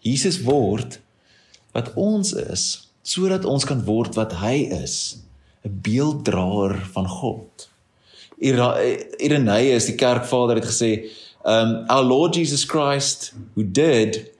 Jesus 0.05 0.39
word 0.47 0.99
wat 1.75 1.91
ons 1.99 2.31
is 2.39 2.67
sodat 3.07 3.47
ons 3.47 3.67
kan 3.67 3.83
word 3.87 4.15
wat 4.19 4.37
hy 4.41 4.67
is 4.83 5.19
'n 5.65 5.79
beelddraer 5.83 6.79
van 6.95 7.07
God. 7.07 7.67
Irenaeus 8.39 9.85
die 9.89 9.99
kerkvader 9.99 10.61
het 10.61 10.69
gesê 10.71 10.91
um 11.43 11.85
our 11.89 12.03
lord 12.03 12.35
Jesus 12.35 12.63
Christ 12.65 13.33
who 13.55 13.63
did 13.63 14.31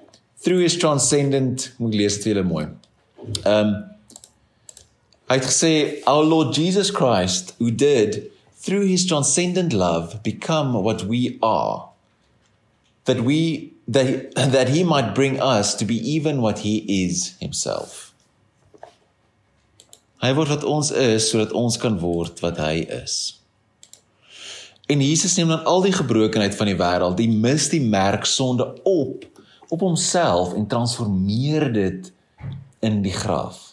through 0.44 0.62
his 0.62 0.78
transcendent 0.78 1.74
moet 1.78 1.96
lees 1.96 2.16
dit 2.16 2.34
weer 2.34 2.46
mooi. 2.46 2.68
Um 3.44 3.97
hy 5.28 5.40
het 5.40 5.50
gesê 5.50 5.74
our 6.08 6.24
lord 6.24 6.56
Jesus 6.56 6.92
Christ 6.92 7.54
who 7.60 7.72
did 7.72 8.32
through 8.58 8.88
his 8.88 9.06
transcendent 9.06 9.74
love 9.74 10.22
become 10.24 10.74
what 10.84 11.06
we 11.06 11.38
are 11.42 11.88
that 13.08 13.22
we 13.22 13.74
that, 13.88 14.36
that 14.56 14.70
he 14.70 14.84
might 14.84 15.16
bring 15.16 15.40
us 15.42 15.74
to 15.76 15.86
be 15.86 15.96
even 15.96 16.42
what 16.42 16.60
he 16.60 17.06
is 17.06 17.36
himself. 17.40 18.14
Hy 20.18 20.34
word 20.34 20.50
wat 20.50 20.66
ons 20.66 20.90
is 20.92 21.28
sodat 21.30 21.54
ons 21.56 21.78
kan 21.78 22.00
word 22.02 22.42
wat 22.42 22.58
hy 22.62 22.86
is. 23.04 23.38
En 24.90 25.04
Jesus 25.04 25.36
neem 25.38 25.52
dan 25.52 25.66
al 25.68 25.84
die 25.84 25.94
gebrokenheid 25.94 26.56
van 26.58 26.70
die 26.72 26.78
wêreld, 26.80 27.20
die 27.20 27.30
mis 27.30 27.68
die 27.70 27.84
merk 27.84 28.26
sonde 28.26 28.70
op 28.88 29.28
op 29.68 29.82
homself 29.84 30.54
en 30.56 30.64
transformeer 30.72 31.68
dit 31.76 32.08
in 32.80 33.02
die 33.04 33.14
graf. 33.14 33.67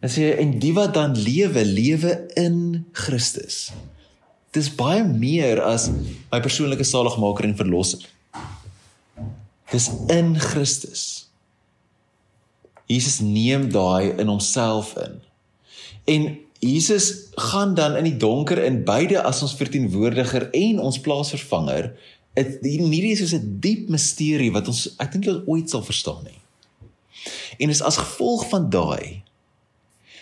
Hy 0.00 0.08
sê 0.08 0.28
en 0.40 0.54
die 0.62 0.72
wat 0.72 0.94
dan 0.96 1.12
lewe, 1.12 1.64
lewe 1.64 2.14
in 2.40 2.86
Christus. 2.96 3.68
Dis 4.56 4.70
baie 4.72 5.04
meer 5.04 5.60
as 5.62 5.90
my 6.32 6.40
persoonlike 6.40 6.86
saligmaker 6.88 7.46
en 7.46 7.58
verlosser. 7.58 8.06
Dis 9.70 9.90
in 10.10 10.32
Christus. 10.40 11.30
Jesus 12.90 13.20
neem 13.22 13.68
daai 13.70 14.16
in 14.16 14.32
homself 14.32 14.96
in. 14.98 15.20
En 16.10 16.30
Jesus 16.64 17.30
gaan 17.36 17.76
dan 17.76 17.94
in 17.96 18.08
die 18.08 18.16
donker 18.16 18.58
in 18.64 18.82
beide 18.84 19.22
as 19.22 19.44
ons 19.44 19.54
verteenwoordiger 19.60 20.48
en 20.50 20.80
ons 20.80 20.98
plaasvervanger. 21.00 21.92
Dit 22.34 22.58
hierdie 22.64 23.12
is 23.12 23.22
so 23.30 23.36
'n 23.36 23.60
diep 23.60 23.88
misterie 23.88 24.52
wat 24.52 24.66
ons 24.68 24.96
ek 24.98 25.12
dink 25.12 25.28
ons 25.28 25.46
ooit 25.46 25.70
sal 25.70 25.84
verstaan 25.84 26.24
nie. 26.24 26.40
En 27.58 27.68
is 27.68 27.82
as 27.82 27.96
gevolg 28.00 28.48
van 28.48 28.70
daai 28.70 29.22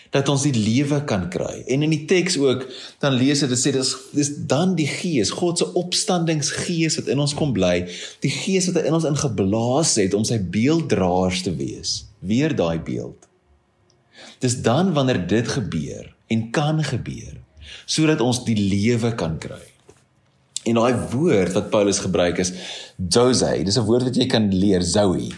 dat 0.09 0.29
ons 0.31 0.43
die 0.47 0.55
lewe 0.55 1.03
kan 1.09 1.27
kry. 1.29 1.61
En 1.69 1.85
in 1.85 1.93
die 1.93 2.05
teks 2.09 2.37
ook 2.41 2.65
dan 3.01 3.17
lees 3.19 3.43
dit 3.45 3.53
sê 3.61 3.73
dis 3.75 3.91
dis 4.15 4.31
dan 4.49 4.73
die 4.77 4.87
Gees, 4.89 5.33
God 5.37 5.61
se 5.61 5.67
opstandingsgees 5.77 6.97
wat 6.99 7.11
in 7.13 7.21
ons 7.21 7.35
kom 7.37 7.53
bly, 7.53 7.83
die 8.25 8.33
Gees 8.33 8.69
wat 8.71 8.81
in 8.83 8.97
ons 8.97 9.07
ingeblaas 9.09 9.95
het 10.01 10.17
om 10.17 10.25
sy 10.25 10.39
beelddraers 10.41 11.43
te 11.45 11.53
wees. 11.55 12.03
Weer 12.25 12.55
daai 12.57 12.79
beeld. 12.81 13.27
Dis 14.41 14.57
dan 14.65 14.93
wanneer 14.97 15.21
dit 15.29 15.47
gebeur 15.47 16.09
en 16.33 16.49
kan 16.55 16.81
gebeur 16.83 17.37
sodat 17.89 18.21
ons 18.25 18.41
die 18.47 18.57
lewe 18.57 19.11
kan 19.17 19.35
kry. 19.41 19.61
En 20.65 20.79
daai 20.79 21.05
woord 21.13 21.53
wat 21.53 21.69
Paulus 21.69 22.01
gebruik 22.01 22.41
is 22.41 22.51
zoe, 22.97 23.61
dis 23.63 23.77
'n 23.77 23.85
woord 23.85 24.09
wat 24.09 24.17
jy 24.17 24.25
kan 24.25 24.49
leer, 24.49 24.81
zoe. 24.81 25.29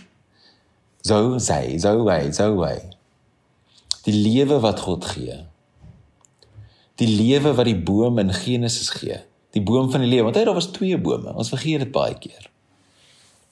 Zoe, 1.04 1.40
zoe, 1.40 1.80
zoe, 1.80 2.32
zoe 2.32 3.01
die 4.06 4.16
lewe 4.16 4.60
wat 4.64 4.80
God 4.80 5.06
gee. 5.06 5.38
Die 7.02 7.10
lewe 7.10 7.54
wat 7.58 7.66
die 7.66 7.78
boom 7.78 8.20
in 8.22 8.34
Genesis 8.34 8.90
gee. 8.90 9.20
Die 9.52 9.64
boom 9.64 9.92
van 9.92 10.04
die 10.04 10.10
lewe. 10.10 10.30
Want 10.30 10.40
hy 10.40 10.46
daar 10.48 10.58
was 10.58 10.72
twee 10.76 10.98
bome. 10.98 11.34
Ons 11.34 11.52
vergeet 11.54 11.86
dit 11.86 11.92
baie 11.94 12.16
keer. 12.22 12.48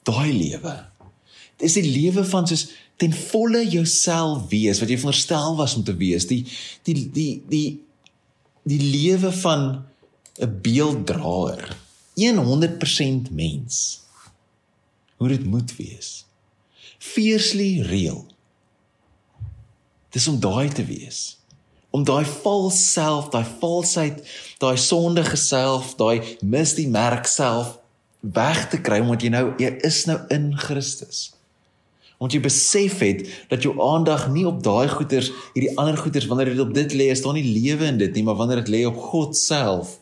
Daai 0.07 0.31
lewe. 0.33 0.75
Dit 1.59 1.67
is 1.67 1.75
die 1.79 1.89
lewe 1.91 2.23
van 2.25 2.47
soos 2.47 2.69
ten 2.99 3.13
volle 3.15 3.61
jouself 3.67 4.47
wees 4.51 4.79
wat 4.81 4.91
jy 4.91 4.97
veronderstel 4.99 5.55
was 5.59 5.75
om 5.79 5.83
te 5.87 5.95
wees. 5.99 6.27
Die 6.27 6.43
die 6.87 6.95
die 7.15 7.31
die 7.51 7.67
die 8.69 8.81
lewe 8.83 9.31
van 9.43 9.85
'n 10.39 10.59
beelddraer. 10.63 11.75
100% 12.19 13.31
mens. 13.31 14.01
Hoe 15.15 15.27
dit 15.27 15.45
moet 15.45 15.75
wees. 15.75 16.25
Fiercely 16.97 17.81
real. 17.81 18.25
Dis 20.15 20.27
om 20.27 20.39
daai 20.41 20.69
te 20.73 20.85
wees. 20.85 21.37
Om 21.89 22.03
daai 22.05 22.25
vals 22.25 22.79
self, 22.91 23.29
daai 23.33 23.45
valsheid, 23.59 24.21
daai 24.61 24.77
sondige 24.77 25.37
self, 25.37 25.95
daai 25.97 26.37
mis 26.41 26.75
die 26.77 26.89
merk 26.89 27.27
self 27.29 27.77
weg 28.19 28.65
te 28.69 28.81
kry 28.83 28.99
omdat 28.99 29.23
jy 29.23 29.29
nou 29.33 29.45
jy 29.61 29.71
is 29.87 30.03
nou 30.09 30.17
in 30.33 30.51
Christus. 30.59 31.29
Want 32.19 32.35
jy 32.35 32.41
besef 32.43 32.99
het 32.99 33.23
dat 33.51 33.63
jou 33.63 33.77
aandag 33.79 34.27
nie 34.33 34.43
op 34.47 34.59
daai 34.63 34.89
goeders, 34.91 35.31
hierdie 35.55 35.71
ander 35.79 35.97
goeders 35.97 36.27
wanneer 36.27 36.51
dit 36.51 36.61
op 36.61 36.73
dit 36.75 36.95
lê, 36.99 37.07
is 37.13 37.23
daar 37.23 37.37
nie 37.37 37.47
lewe 37.47 37.87
in 37.87 37.99
dit 38.01 38.17
nie, 38.17 38.25
maar 38.27 38.35
wanneer 38.41 38.59
dit 38.65 38.73
lê 38.75 38.83
op 38.89 38.99
God 39.11 39.37
self, 39.39 39.95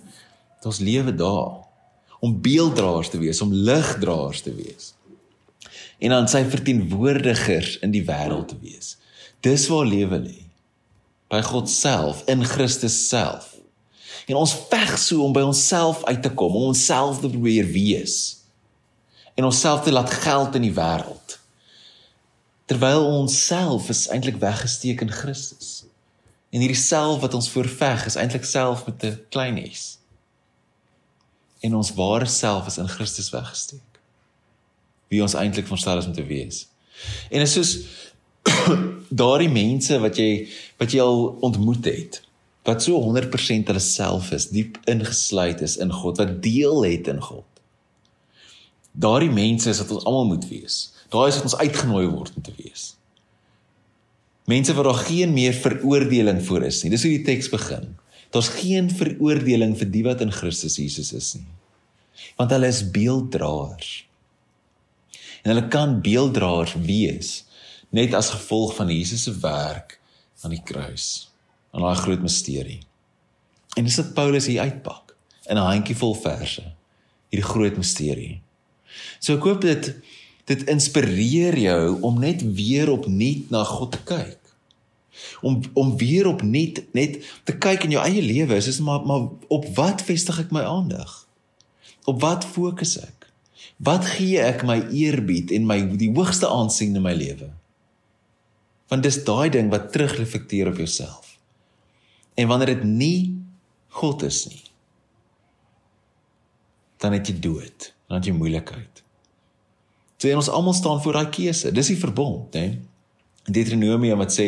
daar's 0.66 0.82
lewe 0.82 1.14
daar. 1.14 1.60
Om 2.20 2.40
beelddraers 2.42 3.12
te 3.14 3.22
wees, 3.22 3.42
om 3.46 3.54
ligdraers 3.54 4.42
te 4.42 4.56
wees. 4.58 4.96
En 6.02 6.16
dan 6.16 6.30
sy 6.30 6.42
verteenwoordigers 6.50 7.78
in 7.86 7.94
die 7.94 8.02
wêreld 8.06 8.50
te 8.50 8.58
wees. 8.64 8.96
Dis 9.42 9.68
waar 9.68 9.86
lewe 9.86 10.20
lê. 10.20 10.40
By 11.28 11.42
God 11.42 11.70
self, 11.70 12.24
in 12.28 12.46
Christus 12.46 13.08
self. 13.08 13.56
En 14.28 14.36
ons 14.36 14.54
veg 14.70 14.98
so 15.00 15.24
om 15.24 15.34
by 15.34 15.44
onsself 15.48 16.04
uit 16.08 16.22
te 16.22 16.32
kom, 16.32 16.56
om 16.56 16.72
onsself 16.72 17.20
te 17.20 17.30
probeer 17.30 17.68
wees. 17.72 18.38
En 19.36 19.46
onsself 19.46 19.84
te 19.84 19.92
laat 19.92 20.12
geld 20.12 20.56
in 20.56 20.62
die 20.62 20.74
wêreld. 20.74 21.38
terwyl 22.68 23.06
ons 23.08 23.36
self 23.48 23.88
is 23.90 24.08
eintlik 24.12 24.42
weggesteek 24.42 25.02
in 25.06 25.12
Christus. 25.12 25.86
En 26.52 26.60
hierdie 26.64 26.80
self 26.80 27.22
wat 27.24 27.36
ons 27.38 27.50
voorveg 27.52 28.06
is 28.10 28.18
eintlik 28.20 28.44
self 28.48 28.86
met 28.88 29.04
'n 29.04 29.20
klein 29.32 29.58
s. 29.72 30.00
En 31.64 31.76
ons 31.76 31.94
ware 31.94 32.26
self 32.26 32.68
is 32.68 32.78
in 32.78 32.88
Christus 32.88 33.30
weggesteek. 33.30 34.02
Wie 35.08 35.22
ons 35.22 35.34
eintlik 35.34 35.68
verstel 35.68 35.98
is 35.98 36.06
om 36.06 36.14
te 36.14 36.26
wees. 36.26 36.68
En 37.32 37.42
is 37.42 37.54
soos 37.54 37.72
daardie 39.10 39.52
mense 39.52 40.00
wat 40.04 40.18
jy 40.20 40.48
wat 40.80 40.94
jy 40.94 41.04
al 41.04 41.38
ontmoet 41.46 41.86
het 41.86 42.22
wat 42.68 42.84
so 42.84 43.00
100% 43.00 43.70
hulle 43.72 43.80
self 43.84 44.34
is, 44.36 44.50
diep 44.52 44.76
ingesluit 44.92 45.62
is 45.64 45.78
in 45.80 45.94
God, 45.94 46.20
wat 46.20 46.34
deel 46.44 46.82
het 46.84 47.08
in 47.08 47.22
God. 47.24 47.46
Daardie 48.92 49.32
mense 49.32 49.70
is 49.72 49.80
wat 49.80 49.94
ons 49.96 50.08
almal 50.10 50.28
moet 50.34 50.48
wees. 50.50 50.80
Daai 51.14 51.30
is 51.30 51.38
wat 51.40 51.48
ons 51.48 51.60
uitgenooi 51.62 52.08
word 52.10 52.34
om 52.36 52.44
te 52.44 52.56
wees. 52.58 52.90
Mense 54.52 54.76
waar 54.76 54.90
daar 54.90 55.06
geen 55.08 55.32
meer 55.36 55.56
veroordeling 55.56 56.42
voor 56.44 56.66
is 56.68 56.82
nie. 56.84 56.92
Dis 56.92 57.06
hoe 57.08 57.14
die 57.14 57.24
teks 57.28 57.48
begin. 57.54 57.94
Daar's 58.36 58.52
geen 58.60 58.90
veroordeling 58.92 59.78
vir 59.80 59.92
die 59.92 60.04
wat 60.08 60.24
in 60.24 60.34
Christus 60.36 60.76
Jesus 60.80 61.14
is 61.16 61.34
nie. 61.38 61.48
Want 62.40 62.52
hulle 62.52 62.68
is 62.72 62.84
beelddraers. 62.92 63.92
En 65.44 65.54
hulle 65.54 65.68
kan 65.72 66.00
beelddraers 66.04 66.76
wees 66.84 67.32
net 67.90 68.14
as 68.14 68.34
gevolg 68.36 68.76
van 68.76 68.90
Jesus 68.92 69.24
se 69.24 69.34
werk 69.40 70.00
aan 70.42 70.54
die 70.54 70.64
kruis, 70.64 71.30
aan 71.72 71.82
daai 71.82 71.96
groot 71.96 72.22
misterie. 72.22 72.82
En 73.78 73.86
dis 73.86 74.00
wat 74.02 74.14
Paulus 74.18 74.50
hier 74.50 74.62
uitpak 74.62 75.16
in 75.48 75.58
'n 75.58 75.70
handjievol 75.70 76.16
verse, 76.16 76.64
hierdie 77.30 77.50
groot 77.50 77.78
misterie. 77.78 78.42
So 79.20 79.38
ek 79.38 79.44
hoop 79.44 79.62
dit 79.62 79.96
dit 80.48 80.64
inspireer 80.72 81.58
jou 81.60 82.02
om 82.02 82.20
net 82.20 82.42
weer 82.56 82.90
opnuut 82.90 83.50
na 83.52 83.64
God 83.64 83.92
te 83.92 84.04
kyk. 84.04 84.40
Om 85.42 85.62
om 85.74 85.98
weer 85.98 86.28
opnuut 86.28 86.84
net 86.94 87.20
te 87.44 87.58
kyk 87.58 87.84
in 87.84 87.92
jou 87.92 88.04
eie 88.04 88.22
lewe, 88.22 88.56
is 88.56 88.80
maar 88.80 89.06
maar 89.06 89.28
op 89.48 89.66
wat 89.76 90.02
vestig 90.02 90.40
ek 90.40 90.52
my 90.52 90.64
aandag? 90.64 91.28
Op 92.06 92.22
wat 92.22 92.46
fokus 92.46 92.98
ek? 92.98 93.28
Wat 93.78 94.06
gee 94.06 94.40
ek 94.40 94.64
my 94.64 94.80
eerbied 94.90 95.52
en 95.52 95.68
my 95.68 95.82
die 95.98 96.12
hoogste 96.16 96.48
aansien 96.48 96.96
in 96.96 97.04
my 97.04 97.14
lewe? 97.14 97.52
Want 98.88 99.04
dis 99.04 99.20
daai 99.28 99.50
ding 99.54 99.72
wat 99.74 99.92
terugreflekteer 99.92 100.72
op 100.72 100.80
jouself. 100.80 101.36
En 102.38 102.48
wanneer 102.48 102.76
dit 102.76 102.84
nie 102.84 103.20
God 103.98 104.24
is 104.24 104.46
nie, 104.48 104.64
dan 107.02 107.16
het 107.18 107.30
jy 107.30 107.36
dood, 107.42 107.94
dan 108.08 108.20
het 108.20 108.30
jy 108.30 108.34
moeilikheid. 108.38 109.02
So 110.18 110.34
ons 110.34 110.50
almal 110.50 110.74
staan 110.78 111.02
voor 111.02 111.18
daai 111.20 111.30
keuse. 111.34 111.72
Dis 111.74 111.92
die 111.94 112.00
verbond, 112.00 112.54
hè. 112.58 112.78
Deuteronomium 113.48 114.20
wat 114.22 114.34
sê 114.34 114.48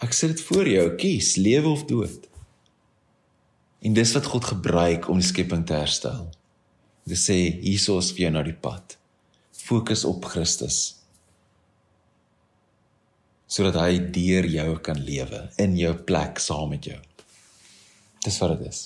ek 0.00 0.16
sit 0.16 0.34
dit 0.34 0.44
voor 0.48 0.68
jou, 0.68 0.86
kies 1.00 1.34
lewe 1.40 1.72
of 1.72 1.84
dood. 1.88 2.24
En 3.84 3.96
dis 3.96 4.14
wat 4.16 4.28
God 4.32 4.48
gebruik 4.52 5.08
om 5.08 5.20
die 5.20 5.28
skepping 5.28 5.64
te 5.68 5.76
herstel. 5.76 6.26
Dit 7.08 7.20
sê 7.20 7.36
hiersoos 7.60 8.12
vir 8.16 8.26
jou 8.26 8.32
na 8.36 8.44
die 8.44 8.56
pad. 8.56 8.96
Fokus 9.56 10.04
op 10.08 10.24
Christus. 10.28 10.99
Sodat 13.50 13.80
hy 13.82 13.98
deur 14.14 14.46
jou 14.46 14.74
kan 14.84 14.98
lewe 15.02 15.48
in 15.58 15.74
jou 15.78 15.94
plek 16.06 16.38
saam 16.38 16.70
met 16.70 16.86
jou. 16.86 16.98
Dis 18.22 18.38
wat 18.42 18.58
dit 18.58 18.68
is. 18.70 18.84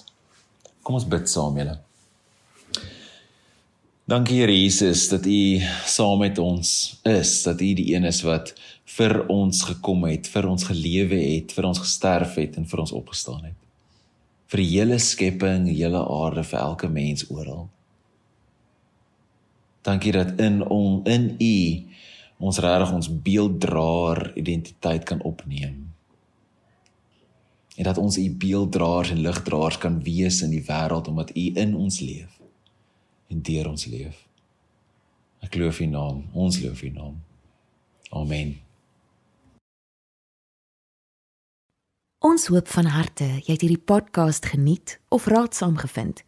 Kom 0.85 0.97
ons 0.97 1.09
bid 1.09 1.29
saam, 1.29 1.59
julle. 1.61 1.77
Dankie 4.09 4.43
Here 4.43 4.53
Jesus 4.53 5.07
dat 5.09 5.25
U 5.25 5.41
saam 5.89 6.19
met 6.21 6.39
ons 6.41 6.71
is, 7.09 7.31
dat 7.47 7.61
U 7.61 7.69
die 7.77 7.87
een 7.95 8.05
is 8.05 8.21
wat 8.25 8.53
vir 8.97 9.15
ons 9.33 9.63
gekom 9.65 10.05
het, 10.05 10.29
vir 10.29 10.49
ons 10.49 10.67
gelewe 10.69 11.21
het, 11.23 11.55
vir 11.57 11.69
ons 11.71 11.81
gesterf 11.81 12.37
het 12.37 12.59
en 12.61 12.69
vir 12.69 12.83
ons 12.85 12.93
opgestaan 12.93 13.47
het. 13.47 13.57
Vir 14.53 14.61
die 14.61 14.69
hele 14.75 14.99
skepping, 15.01 15.65
die 15.71 15.79
hele 15.79 16.03
aarde, 16.05 16.45
vir 16.45 16.61
elke 16.61 16.91
mens 16.93 17.25
oral. 17.33 17.65
Dankie 19.85 20.13
dat 20.13 20.37
in 20.41 20.61
on, 20.69 21.01
in 21.09 21.31
U 21.41 21.57
ons 22.45 22.61
regtig 22.61 22.93
ons 22.93 23.09
beelddraer 23.25 24.33
identiteit 24.37 25.05
kan 25.09 25.23
opneem. 25.23 25.95
En 27.75 27.89
dat 27.89 27.99
ons 27.99 28.19
U 28.19 28.31
beelddraers 28.31 29.11
en 29.11 29.23
ligdraers 29.25 29.79
kan 29.79 30.03
wees 30.03 30.43
in 30.43 30.53
die 30.53 30.65
wêreld 30.67 31.09
omdat 31.09 31.33
U 31.37 31.47
in 31.55 31.75
ons 31.75 32.01
leef 32.01 32.41
en 33.33 33.41
deur 33.43 33.69
ons 33.69 33.87
leef. 33.87 34.21
Ek 35.43 35.57
loof 35.59 35.81
U 35.81 35.89
naam, 35.89 36.23
ons 36.33 36.61
loof 36.61 36.83
U 36.83 36.91
naam. 36.93 37.17
Amen. 38.15 38.55
Ons 42.25 42.47
hoop 42.53 42.69
van 42.73 42.87
harte 42.89 43.27
jy 43.27 43.53
het 43.53 43.65
hierdie 43.65 43.83
podcast 43.91 44.47
geniet 44.53 44.99
of 45.09 45.27
raadsaam 45.29 45.77
gevind. 45.81 46.23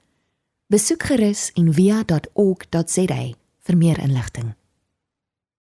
Besoek 0.72 1.08
gerus 1.12 1.50
en 1.54 1.72
via.ok.za 1.72 3.22
vir 3.66 3.76
meer 3.76 4.00
inligting. 4.02 4.54